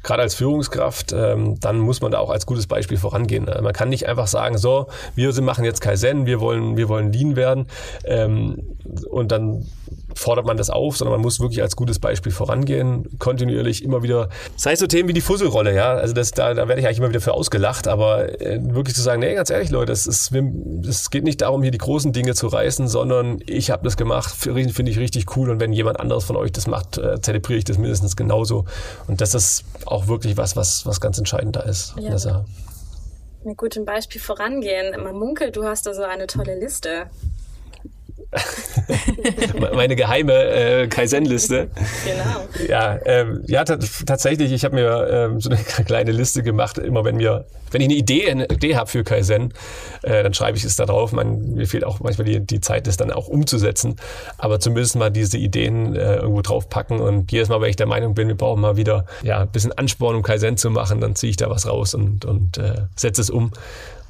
gerade 0.03 0.21
als 0.21 0.35
Führungskraft, 0.35 1.11
ähm, 1.13 1.59
dann 1.59 1.79
muss 1.79 2.01
man 2.01 2.11
da 2.11 2.19
auch 2.19 2.29
als 2.29 2.45
gutes 2.45 2.67
Beispiel 2.67 2.97
vorangehen. 2.97 3.45
Man 3.45 3.73
kann 3.73 3.89
nicht 3.89 4.07
einfach 4.07 4.27
sagen, 4.27 4.57
so, 4.57 4.87
wir 5.15 5.33
machen 5.41 5.65
jetzt 5.65 5.81
Kaizen, 5.81 6.27
wir 6.27 6.39
wollen, 6.39 6.77
wir 6.77 6.87
wollen 6.87 7.11
Lean 7.11 7.35
werden 7.35 7.67
ähm, 8.05 8.77
und 9.09 9.31
dann 9.31 9.65
fordert 10.15 10.45
man 10.45 10.55
das 10.55 10.69
auf, 10.69 10.97
sondern 10.97 11.13
man 11.13 11.21
muss 11.21 11.39
wirklich 11.39 11.61
als 11.61 11.75
gutes 11.75 11.99
Beispiel 11.99 12.31
vorangehen, 12.31 13.19
kontinuierlich 13.19 13.83
immer 13.83 14.01
wieder. 14.01 14.29
Das 14.55 14.65
heißt 14.65 14.79
so 14.79 14.87
Themen 14.87 15.09
wie 15.09 15.13
die 15.13 15.21
Fusselrolle, 15.21 15.75
ja, 15.75 15.93
also 15.93 16.13
das, 16.13 16.31
da, 16.31 16.53
da 16.53 16.67
werde 16.67 16.79
ich 16.79 16.87
eigentlich 16.87 16.99
immer 16.99 17.09
wieder 17.09 17.19
für 17.19 17.33
ausgelacht, 17.33 17.87
aber 17.87 18.41
äh, 18.41 18.59
wirklich 18.61 18.95
zu 18.95 19.01
sagen, 19.01 19.19
nee, 19.19 19.33
ganz 19.33 19.49
ehrlich, 19.49 19.71
Leute, 19.71 19.91
es, 19.91 20.07
ist, 20.07 20.31
es 20.87 21.09
geht 21.09 21.25
nicht 21.25 21.41
darum, 21.41 21.61
hier 21.61 21.71
die 21.71 21.77
großen 21.77 22.13
Dinge 22.13 22.33
zu 22.33 22.47
reißen, 22.47 22.87
sondern 22.87 23.39
ich 23.45 23.71
habe 23.71 23.83
das 23.83 23.97
gemacht, 23.97 24.33
finde 24.33 24.91
ich 24.91 24.99
richtig 24.99 25.35
cool 25.35 25.49
und 25.55 25.61
wenn 25.61 25.71
jemand 25.71 25.99
anderes 25.99 26.25
von 26.25 26.35
euch 26.35 26.51
das 26.51 26.67
macht, 26.67 26.97
äh, 26.97 27.21
zelebriere 27.21 27.57
ich 27.57 27.63
das 27.63 27.77
mindestens 27.77 28.17
genauso. 28.17 28.65
Und 29.07 29.21
das 29.21 29.33
ist 29.33 29.63
auch 29.85 30.07
wirklich 30.07 30.35
was, 30.35 30.55
was, 30.57 30.85
was 30.85 30.99
ganz 30.99 31.17
entscheidend 31.17 31.55
da 31.55 31.61
ist. 31.61 31.95
Ja. 31.97 32.43
Mit 33.45 33.57
gutem 33.57 33.85
Beispiel 33.85 34.19
vorangehen. 34.19 35.01
Man 35.01 35.15
munkelt, 35.15 35.55
du 35.55 35.63
hast 35.63 35.85
da 35.85 35.93
so 35.93 36.03
eine 36.03 36.27
tolle 36.27 36.59
Liste. 36.59 37.05
meine 39.73 39.95
geheime 39.95 40.33
äh, 40.33 40.87
Kaizen-Liste. 40.87 41.69
Genau. 42.05 42.69
Ja, 42.69 42.99
ähm, 43.05 43.43
ja 43.47 43.63
tatsächlich, 43.63 44.51
ich 44.51 44.63
habe 44.65 44.75
mir 44.75 45.07
ähm, 45.09 45.41
so 45.41 45.49
eine 45.49 45.59
kleine 45.85 46.11
Liste 46.11 46.43
gemacht, 46.43 46.77
immer 46.77 47.03
wenn 47.05 47.17
mir, 47.17 47.45
wenn 47.71 47.81
ich 47.81 47.87
eine 47.87 47.95
Idee, 47.95 48.29
eine 48.29 48.45
Idee 48.45 48.75
habe 48.75 48.89
für 48.89 49.03
Kaizen, 49.03 49.53
äh, 50.03 50.23
dann 50.23 50.33
schreibe 50.33 50.57
ich 50.57 50.63
es 50.63 50.75
da 50.75 50.85
drauf. 50.85 51.11
Man, 51.11 51.55
mir 51.55 51.67
fehlt 51.67 51.83
auch 51.83 51.99
manchmal 51.99 52.25
die, 52.25 52.39
die 52.39 52.61
Zeit, 52.61 52.87
das 52.87 52.97
dann 52.97 53.11
auch 53.11 53.27
umzusetzen. 53.27 53.95
Aber 54.37 54.59
zumindest 54.59 54.95
mal 54.95 55.09
diese 55.09 55.37
Ideen 55.37 55.95
äh, 55.95 56.15
irgendwo 56.15 56.41
draufpacken. 56.41 56.99
Und 56.99 57.31
jedes 57.31 57.49
Mal, 57.49 57.61
wenn 57.61 57.69
ich 57.69 57.75
der 57.75 57.87
Meinung 57.87 58.13
bin, 58.13 58.27
wir 58.27 58.35
brauchen 58.35 58.61
mal 58.61 58.77
wieder 58.77 59.05
ja, 59.23 59.41
ein 59.41 59.49
bisschen 59.49 59.71
Ansporn, 59.73 60.15
um 60.15 60.23
Kaizen 60.23 60.57
zu 60.57 60.69
machen, 60.69 61.01
dann 61.01 61.15
ziehe 61.15 61.31
ich 61.31 61.37
da 61.37 61.49
was 61.49 61.67
raus 61.67 61.93
und, 61.93 62.25
und 62.25 62.57
äh, 62.57 62.83
setze 62.95 63.21
es 63.21 63.29
um. 63.29 63.51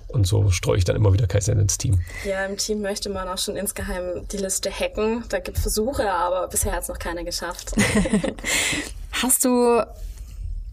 Und 0.08 0.26
so 0.26 0.50
streue 0.50 0.78
ich 0.78 0.86
dann 0.86 0.96
immer 0.96 1.12
wieder 1.14 1.28
Kaizen 1.28 1.60
ins 1.60 1.78
Team. 1.78 2.00
Ja, 2.24 2.46
im 2.46 2.58
Team 2.58 2.82
möchte 2.82 3.10
man 3.10 3.28
auch 3.28 3.38
schon 3.38 3.56
insgeheim 3.56 4.28
die 4.32 4.38
Liste 4.38 4.72
hacken. 4.72 5.24
Da 5.30 5.40
gibt 5.40 5.58
es 5.58 5.64
Versuche, 5.64 6.10
aber 6.10 6.48
bisher 6.48 6.72
hat 6.72 6.84
es 6.84 6.88
noch 6.88 7.00
keiner 7.00 7.24
geschafft. 7.24 7.74
Hast 9.12 9.44
du 9.44 9.82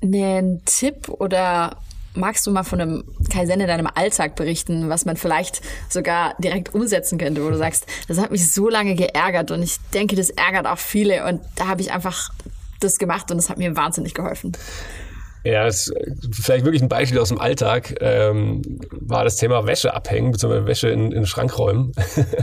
einen 0.02 0.64
Tipp 0.64 1.08
oder 1.08 1.76
magst 2.14 2.46
du 2.46 2.50
mal 2.50 2.62
von 2.62 2.80
einem 2.80 3.04
Kaizen 3.30 3.60
in 3.60 3.66
deinem 3.66 3.88
Alltag 3.92 4.36
berichten, 4.36 4.88
was 4.88 5.04
man 5.04 5.16
vielleicht 5.16 5.62
sogar 5.88 6.34
direkt 6.38 6.74
umsetzen 6.74 7.18
könnte, 7.18 7.44
wo 7.44 7.50
du 7.50 7.56
sagst, 7.56 7.86
das 8.08 8.18
hat 8.18 8.30
mich 8.30 8.52
so 8.52 8.68
lange 8.68 8.94
geärgert 8.94 9.50
und 9.50 9.62
ich 9.62 9.78
denke, 9.94 10.16
das 10.16 10.30
ärgert 10.30 10.66
auch 10.66 10.78
viele 10.78 11.24
und 11.26 11.40
da 11.56 11.68
habe 11.68 11.80
ich 11.80 11.92
einfach 11.92 12.30
das 12.80 12.98
gemacht 12.98 13.30
und 13.30 13.38
das 13.38 13.48
hat 13.48 13.58
mir 13.58 13.76
wahnsinnig 13.76 14.14
geholfen. 14.14 14.52
Ja, 15.44 15.64
das 15.64 15.88
ist 15.88 15.94
vielleicht 16.32 16.64
wirklich 16.64 16.82
ein 16.82 16.88
Beispiel 16.88 17.18
aus 17.18 17.28
dem 17.28 17.40
Alltag, 17.40 17.96
ähm, 18.00 18.62
war 18.92 19.24
das 19.24 19.36
Thema 19.36 19.66
Wäsche 19.66 19.92
abhängen, 19.94 20.32
beziehungsweise 20.32 20.66
Wäsche 20.66 20.88
in, 20.88 21.06
in 21.06 21.10
den 21.10 21.26
Schrank 21.26 21.58
räumen. 21.58 21.92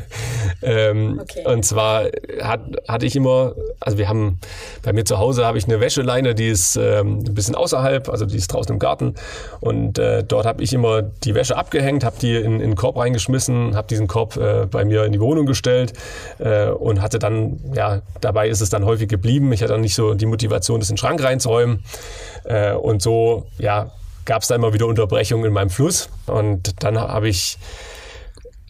ähm, 0.62 1.20
okay. 1.22 1.46
Und 1.46 1.64
zwar 1.64 2.06
hat, 2.42 2.62
hatte 2.88 3.06
ich 3.06 3.16
immer, 3.16 3.56
also 3.80 3.98
wir 3.98 4.10
haben, 4.10 4.40
bei 4.84 4.92
mir 4.92 5.06
zu 5.06 5.18
Hause 5.18 5.46
habe 5.46 5.58
ich 5.58 5.66
eine 5.66 5.80
Wäscheleine, 5.80 6.36
die 6.36 6.50
ist 6.50 6.76
ähm, 6.76 7.20
ein 7.26 7.34
bisschen 7.34 7.56
außerhalb, 7.56 8.10
also 8.10 8.26
die 8.26 8.38
ist 8.38 8.52
draußen 8.52 8.74
im 8.74 8.80
Garten. 8.80 9.16
Und 9.62 9.98
äh, 9.98 10.24
dort 10.24 10.46
habe 10.46 10.62
ich 10.64 10.74
immer 10.74 11.02
die 11.02 11.36
Wäsche 11.36 11.58
abgehängt, 11.58 12.04
habe 12.04 12.18
die 12.22 12.36
in, 12.36 12.56
in 12.56 12.72
den 12.72 12.76
Korb 12.76 12.98
reingeschmissen, 12.98 13.76
habe 13.76 13.88
diesen 13.88 14.08
Korb 14.08 14.36
äh, 14.36 14.66
bei 14.66 14.84
mir 14.84 15.06
in 15.06 15.14
die 15.14 15.22
Wohnung 15.22 15.46
gestellt 15.46 15.94
äh, 16.40 16.68
und 16.70 17.02
hatte 17.02 17.20
dann, 17.20 17.60
ja, 17.74 18.02
dabei 18.20 18.50
ist 18.50 18.62
es 18.62 18.70
dann 18.70 18.84
häufig 18.86 19.08
geblieben. 19.08 19.54
Ich 19.54 19.62
hatte 19.62 19.74
dann 19.74 19.82
nicht 19.82 19.96
so 19.96 20.14
die 20.14 20.26
Motivation, 20.26 20.80
das 20.80 20.90
in 20.90 20.96
den 20.96 21.00
Schrank 21.00 21.24
reinzuräumen. 21.24 21.84
Äh, 22.50 22.74
und 22.74 23.02
so, 23.02 23.48
ja, 23.58 23.92
gab 24.26 24.42
es 24.42 24.50
da 24.50 24.56
immer 24.56 24.74
wieder 24.74 24.88
Unterbrechungen 24.88 25.46
in 25.46 25.54
meinem 25.54 25.70
Fluss. 25.70 26.10
Und 26.28 26.84
dann 26.84 27.00
habe 27.00 27.30
ich 27.30 27.58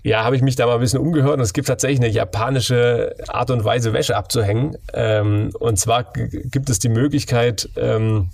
ja, 0.04 0.24
habe 0.24 0.36
ich 0.36 0.42
mich 0.42 0.56
da 0.56 0.66
mal 0.66 0.76
ein 0.76 0.80
bisschen 0.80 1.00
umgehört 1.00 1.36
und 1.36 1.42
es 1.42 1.52
gibt 1.52 1.68
tatsächlich 1.68 2.00
eine 2.00 2.10
japanische 2.10 3.16
Art 3.28 3.52
und 3.52 3.66
Weise, 3.66 3.92
Wäsche 3.92 4.16
abzuhängen. 4.16 4.78
Ähm, 4.94 5.52
und 5.60 5.78
zwar 5.78 6.06
gibt 6.14 6.70
es 6.70 6.80
die 6.80 6.90
Möglichkeit, 6.90 7.70
ähm, 7.76 8.30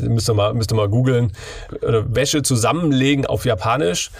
müsst 0.00 0.28
ihr 0.28 0.34
mal, 0.34 0.54
müsst 0.54 0.72
ihr 0.72 0.76
mal 0.76 0.88
googeln, 0.88 1.32
Wäsche 1.80 2.42
zusammenlegen 2.42 3.26
auf 3.26 3.44
Japanisch. 3.44 4.10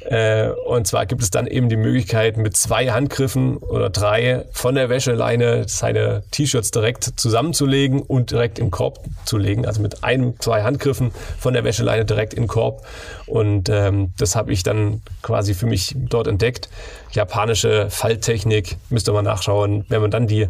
Äh, 0.00 0.50
und 0.66 0.86
zwar 0.86 1.06
gibt 1.06 1.22
es 1.22 1.30
dann 1.30 1.46
eben 1.46 1.68
die 1.68 1.76
Möglichkeit, 1.76 2.36
mit 2.36 2.56
zwei 2.56 2.88
Handgriffen 2.90 3.56
oder 3.58 3.90
drei 3.90 4.44
von 4.52 4.74
der 4.74 4.88
Wäscheleine 4.88 5.64
seine 5.68 6.22
T-Shirts 6.30 6.70
direkt 6.70 7.04
zusammenzulegen 7.16 8.00
und 8.00 8.30
direkt 8.30 8.58
im 8.58 8.70
Korb 8.70 9.00
zu 9.24 9.36
legen. 9.36 9.66
Also 9.66 9.82
mit 9.82 10.04
einem, 10.04 10.38
zwei 10.40 10.62
Handgriffen 10.62 11.10
von 11.38 11.52
der 11.52 11.64
Wäscheleine 11.64 12.04
direkt 12.04 12.32
im 12.32 12.46
Korb. 12.46 12.86
Und 13.26 13.68
ähm, 13.68 14.12
das 14.16 14.36
habe 14.36 14.52
ich 14.52 14.62
dann 14.62 15.02
quasi 15.22 15.54
für 15.54 15.66
mich 15.66 15.94
dort 15.96 16.26
entdeckt. 16.26 16.68
Japanische 17.10 17.90
Falttechnik, 17.90 18.76
müsst 18.90 19.08
ihr 19.08 19.12
mal 19.12 19.22
nachschauen. 19.22 19.84
Wenn 19.88 20.00
man 20.00 20.10
dann 20.10 20.26
die 20.26 20.48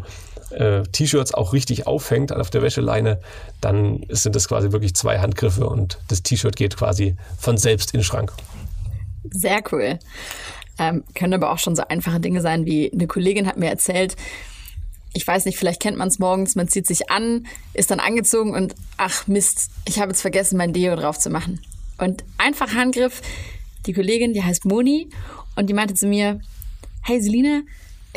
äh, 0.50 0.82
T-Shirts 0.82 1.34
auch 1.34 1.52
richtig 1.52 1.86
aufhängt 1.86 2.32
auf 2.32 2.50
der 2.50 2.62
Wäscheleine, 2.62 3.20
dann 3.60 4.04
sind 4.08 4.34
das 4.34 4.48
quasi 4.48 4.72
wirklich 4.72 4.94
zwei 4.94 5.18
Handgriffe 5.18 5.66
und 5.66 5.98
das 6.08 6.22
T-Shirt 6.22 6.56
geht 6.56 6.76
quasi 6.76 7.16
von 7.38 7.56
selbst 7.56 7.92
in 7.94 8.00
den 8.00 8.04
Schrank. 8.04 8.32
Sehr 9.30 9.60
cool. 9.72 9.98
Ähm, 10.78 11.04
können 11.14 11.34
aber 11.34 11.52
auch 11.52 11.58
schon 11.58 11.74
so 11.74 11.82
einfache 11.88 12.20
Dinge 12.20 12.40
sein, 12.40 12.64
wie 12.64 12.92
eine 12.92 13.06
Kollegin 13.06 13.46
hat 13.46 13.56
mir 13.56 13.68
erzählt, 13.68 14.16
ich 15.14 15.26
weiß 15.26 15.46
nicht, 15.46 15.58
vielleicht 15.58 15.80
kennt 15.80 15.96
man 15.96 16.08
es 16.08 16.18
morgens, 16.18 16.54
man 16.54 16.68
zieht 16.68 16.86
sich 16.86 17.10
an, 17.10 17.46
ist 17.74 17.90
dann 17.90 17.98
angezogen 17.98 18.54
und 18.54 18.74
ach 18.96 19.26
Mist, 19.26 19.70
ich 19.86 19.98
habe 19.98 20.10
jetzt 20.10 20.20
vergessen, 20.20 20.56
mein 20.56 20.72
Deo 20.72 20.94
drauf 20.96 21.18
zu 21.18 21.30
machen. 21.30 21.60
Und 21.98 22.24
einfach 22.36 22.74
Handgriff, 22.74 23.20
die 23.86 23.92
Kollegin, 23.92 24.32
die 24.32 24.44
heißt 24.44 24.64
Moni 24.64 25.08
und 25.56 25.68
die 25.68 25.74
meinte 25.74 25.94
zu 25.94 26.06
mir, 26.06 26.40
hey 27.02 27.20
Selina, 27.20 27.62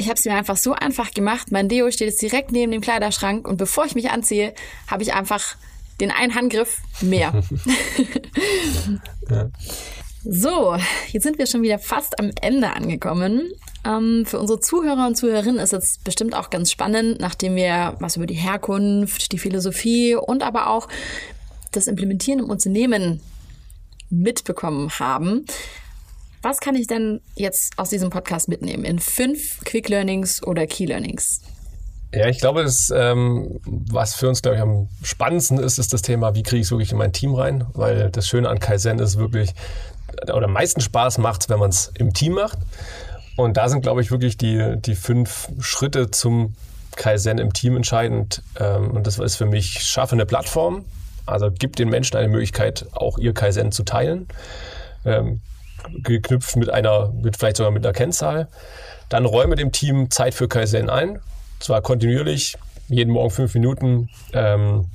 ich 0.02 0.08
habe 0.08 0.18
es 0.18 0.26
mir 0.26 0.34
einfach 0.34 0.58
so 0.58 0.74
einfach 0.74 1.12
gemacht. 1.12 1.52
Mein 1.52 1.70
Deo 1.70 1.90
steht 1.92 2.08
jetzt 2.08 2.22
direkt 2.22 2.52
neben 2.52 2.72
dem 2.72 2.82
Kleiderschrank 2.82 3.48
und 3.48 3.58
bevor 3.58 3.86
ich 3.86 3.94
mich 3.94 4.10
anziehe, 4.10 4.54
habe 4.88 5.04
ich 5.04 5.14
einfach 5.14 5.56
den 6.00 6.10
einen 6.10 6.34
Handgriff 6.34 6.80
mehr. 7.02 7.32
ja. 9.30 9.50
So, 10.24 10.76
jetzt 11.12 11.24
sind 11.24 11.38
wir 11.38 11.46
schon 11.46 11.62
wieder 11.62 11.78
fast 11.80 12.20
am 12.20 12.32
Ende 12.42 12.74
angekommen. 12.74 13.52
Ähm, 13.86 14.26
für 14.26 14.40
unsere 14.40 14.60
Zuhörer 14.60 15.06
und 15.06 15.16
Zuhörerinnen 15.16 15.60
ist 15.60 15.74
es 15.74 16.00
bestimmt 16.00 16.36
auch 16.36 16.50
ganz 16.50 16.72
spannend, 16.72 17.20
nachdem 17.20 17.56
wir 17.56 17.96
was 18.00 18.18
über 18.18 18.28
die 18.28 18.36
Herkunft, 18.36 19.32
die 19.32 19.40
Philosophie 19.40 20.16
und 20.16 20.44
aber 20.44 20.68
auch 20.68 20.88
das 21.72 21.88
Implementieren 21.88 22.40
im 22.40 22.50
Unternehmen 22.50 23.22
mitbekommen 24.10 24.92
haben. 25.00 25.46
Was 26.42 26.60
kann 26.60 26.76
ich 26.76 26.88
denn 26.88 27.22
jetzt 27.36 27.74
aus 27.78 27.90
diesem 27.90 28.10
Podcast 28.10 28.48
mitnehmen 28.48 28.84
in 28.84 28.98
fünf 28.98 29.64
Quick 29.64 29.90
Learnings 29.90 30.42
oder 30.42 30.66
Key 30.66 30.86
Learnings? 30.86 31.42
Ja, 32.14 32.28
ich 32.28 32.40
glaube, 32.40 32.64
das, 32.64 32.92
ähm, 32.94 33.60
was 33.64 34.16
für 34.16 34.28
uns, 34.28 34.42
glaube 34.42 34.58
ich, 34.58 34.62
am 34.62 34.90
spannendsten 35.04 35.60
ist, 35.60 35.78
ist 35.78 35.94
das 35.94 36.02
Thema, 36.02 36.34
wie 36.34 36.44
kriege 36.44 36.60
ich 36.60 36.66
es 36.66 36.72
wirklich 36.72 36.92
in 36.92 36.98
mein 36.98 37.14
Team 37.14 37.36
rein? 37.36 37.66
Weil 37.74 38.10
das 38.10 38.28
Schöne 38.28 38.50
an 38.50 38.60
Kaizen 38.60 39.00
ist 39.00 39.18
wirklich, 39.18 39.54
oder 40.24 40.46
am 40.46 40.54
meisten 40.54 40.82
Spaß 40.82 41.20
macht 41.20 41.44
es, 41.44 41.50
wenn 41.50 41.60
man 41.60 41.70
es 41.70 41.92
im 41.98 42.12
Team 42.14 42.34
macht. 42.34 42.58
Und 43.38 43.56
da 43.56 43.70
sind, 43.70 43.82
glaube 43.82 44.02
ich, 44.02 44.12
wirklich 44.12 44.36
die, 44.36 44.76
die 44.78 44.96
fünf 44.96 45.50
Schritte 45.60 46.12
zum 46.12 46.56
Kaizen 46.96 47.38
im 47.38 47.54
Team 47.54 47.78
entscheidend. 47.78 48.42
Ähm, 48.60 48.92
und 48.92 49.06
das 49.06 49.20
ist 49.20 49.36
für 49.36 49.46
mich, 49.46 49.84
schaffe 49.84 50.14
eine 50.14 50.26
Plattform, 50.26 50.86
also 51.28 51.52
gibt 51.52 51.80
den 51.80 51.90
Menschen 51.90 52.18
eine 52.18 52.28
Möglichkeit, 52.28 52.88
auch 52.92 53.20
ihr 53.20 53.34
Kaizen 53.34 53.72
zu 53.72 53.84
teilen. 53.84 54.28
Geknüpft 56.04 56.56
mit 56.56 56.70
einer, 56.70 57.12
mit 57.22 57.38
vielleicht 57.38 57.58
sogar 57.58 57.72
mit 57.72 57.86
einer 57.86 57.94
Kennzahl. 57.94 58.48
Dann 59.10 59.26
räume 59.26 59.56
dem 59.56 59.72
Team 59.72 60.10
Zeit 60.10 60.34
für 60.34 60.48
Kaizen 60.48 60.90
ein 60.90 61.20
zwar 61.62 61.82
kontinuierlich, 61.82 62.58
jeden 62.90 63.14
Morgen 63.14 63.30
fünf 63.30 63.54
Minuten. 63.54 64.10
Ähm, 64.34 64.88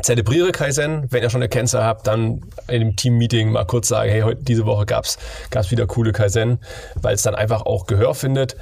zelebriere 0.00 0.52
Kaizen. 0.52 1.06
Wenn 1.10 1.22
ihr 1.22 1.30
schon 1.30 1.42
eine 1.42 1.48
Kennzahl 1.48 1.84
habt, 1.84 2.06
dann 2.06 2.42
in 2.68 2.80
dem 2.80 2.96
Team-Meeting 2.96 3.50
mal 3.50 3.64
kurz 3.64 3.88
sagen, 3.88 4.10
hey, 4.10 4.22
heute, 4.22 4.42
diese 4.42 4.66
Woche 4.66 4.86
gab 4.86 5.04
es 5.04 5.70
wieder 5.70 5.86
coole 5.86 6.12
Kaizen, 6.12 6.58
weil 6.94 7.14
es 7.14 7.22
dann 7.22 7.34
einfach 7.34 7.62
auch 7.62 7.86
Gehör 7.86 8.14
findet. 8.14 8.56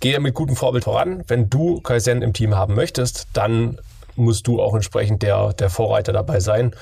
Gehe 0.00 0.18
mit 0.18 0.34
gutem 0.34 0.56
Vorbild 0.56 0.84
voran. 0.84 1.22
Wenn 1.28 1.48
du 1.48 1.80
Kaizen 1.80 2.22
im 2.22 2.32
Team 2.32 2.56
haben 2.56 2.74
möchtest, 2.74 3.28
dann 3.32 3.78
musst 4.16 4.46
du 4.46 4.60
auch 4.60 4.74
entsprechend 4.74 5.22
der, 5.22 5.52
der 5.52 5.70
Vorreiter 5.70 6.12
dabei 6.12 6.40
sein. 6.40 6.74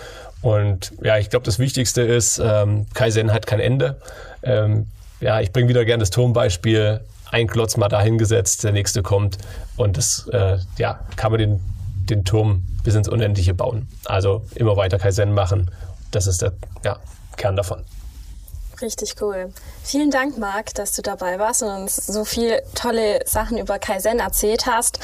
Und 0.42 0.92
ja, 1.02 1.18
ich 1.18 1.30
glaube, 1.30 1.44
das 1.44 1.58
Wichtigste 1.58 2.02
ist, 2.02 2.40
ähm, 2.42 2.86
Kaizen 2.94 3.32
hat 3.32 3.46
kein 3.46 3.60
Ende. 3.60 4.00
Ähm, 4.42 4.86
ja, 5.20 5.40
ich 5.40 5.52
bringe 5.52 5.68
wieder 5.68 5.84
gerne 5.84 6.00
das 6.00 6.10
Turmbeispiel 6.10 7.00
ein 7.30 7.46
Klotz 7.46 7.76
mal 7.76 7.88
dahingesetzt, 7.88 8.64
der 8.64 8.72
nächste 8.72 9.02
kommt 9.02 9.38
und 9.76 9.96
das 9.96 10.28
äh, 10.32 10.58
ja, 10.78 11.00
kann 11.16 11.30
man 11.30 11.38
den, 11.38 11.60
den 12.08 12.24
Turm 12.24 12.64
bis 12.82 12.94
ins 12.94 13.08
Unendliche 13.08 13.54
bauen. 13.54 13.88
Also 14.06 14.44
immer 14.54 14.76
weiter 14.76 14.98
Kaizen 14.98 15.32
machen. 15.32 15.70
Das 16.10 16.26
ist 16.26 16.42
der 16.42 16.52
ja, 16.84 16.98
Kern 17.36 17.56
davon. 17.56 17.84
Richtig 18.82 19.16
cool. 19.20 19.52
Vielen 19.82 20.10
Dank, 20.10 20.38
Marc, 20.38 20.74
dass 20.74 20.92
du 20.92 21.02
dabei 21.02 21.38
warst 21.38 21.62
und 21.62 21.68
uns 21.68 21.96
so 21.96 22.24
viel 22.24 22.62
tolle 22.74 23.20
Sachen 23.26 23.58
über 23.58 23.78
Kaizen 23.78 24.20
erzählt 24.20 24.66
hast. 24.66 24.98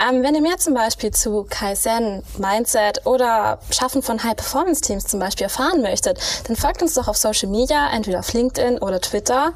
Ähm, 0.00 0.22
wenn 0.22 0.34
ihr 0.34 0.40
mehr 0.40 0.58
zum 0.58 0.74
Beispiel 0.74 1.12
zu 1.12 1.46
Kaizen, 1.48 2.24
Mindset 2.38 3.06
oder 3.06 3.60
Schaffen 3.70 4.02
von 4.02 4.22
High-Performance-Teams 4.22 5.06
zum 5.06 5.20
Beispiel 5.20 5.44
erfahren 5.44 5.82
möchtet, 5.82 6.18
dann 6.48 6.56
folgt 6.56 6.82
uns 6.82 6.94
doch 6.94 7.06
auf 7.06 7.16
Social 7.16 7.48
Media, 7.48 7.90
entweder 7.92 8.20
auf 8.20 8.32
LinkedIn 8.32 8.78
oder 8.78 9.00
Twitter. 9.00 9.52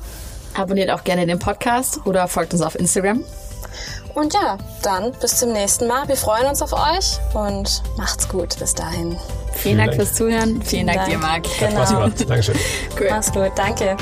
Abonniert 0.55 0.91
auch 0.91 1.05
gerne 1.05 1.27
den 1.27 1.39
Podcast 1.39 2.01
oder 2.07 2.29
folgt 2.29 2.53
uns 2.53 2.63
auf 2.63 2.77
Instagram. 2.77 3.25
Und 4.15 4.33
ja, 4.33 4.57
dann 4.83 5.13
bis 5.21 5.37
zum 5.39 5.53
nächsten 5.53 5.87
Mal. 5.87 6.09
Wir 6.09 6.17
freuen 6.17 6.47
uns 6.47 6.63
auf 6.63 6.73
euch 6.73 7.19
und 7.35 7.83
macht's 7.99 8.29
gut 8.29 8.59
bis 8.59 8.75
dahin. 8.75 9.19
Vielen, 9.57 9.63
Vielen 9.63 9.79
Dank, 9.79 9.91
Dank, 9.91 10.03
fürs 10.03 10.15
Zuhören. 10.15 10.49
Vielen, 10.49 10.63
Vielen 10.63 10.87
Dank, 10.87 10.99
Dank, 10.99 11.11
dir, 11.11 11.19
Marc. 11.19 11.43
Genau. 11.43 11.63
Hat 11.63 11.73
Spaß 11.73 11.91
gemacht. 11.91 12.31
Dankeschön. 12.31 12.57
Cool. 12.99 13.07
Mach's 13.11 13.33
gut. 13.33 13.53
Danke. 13.57 13.97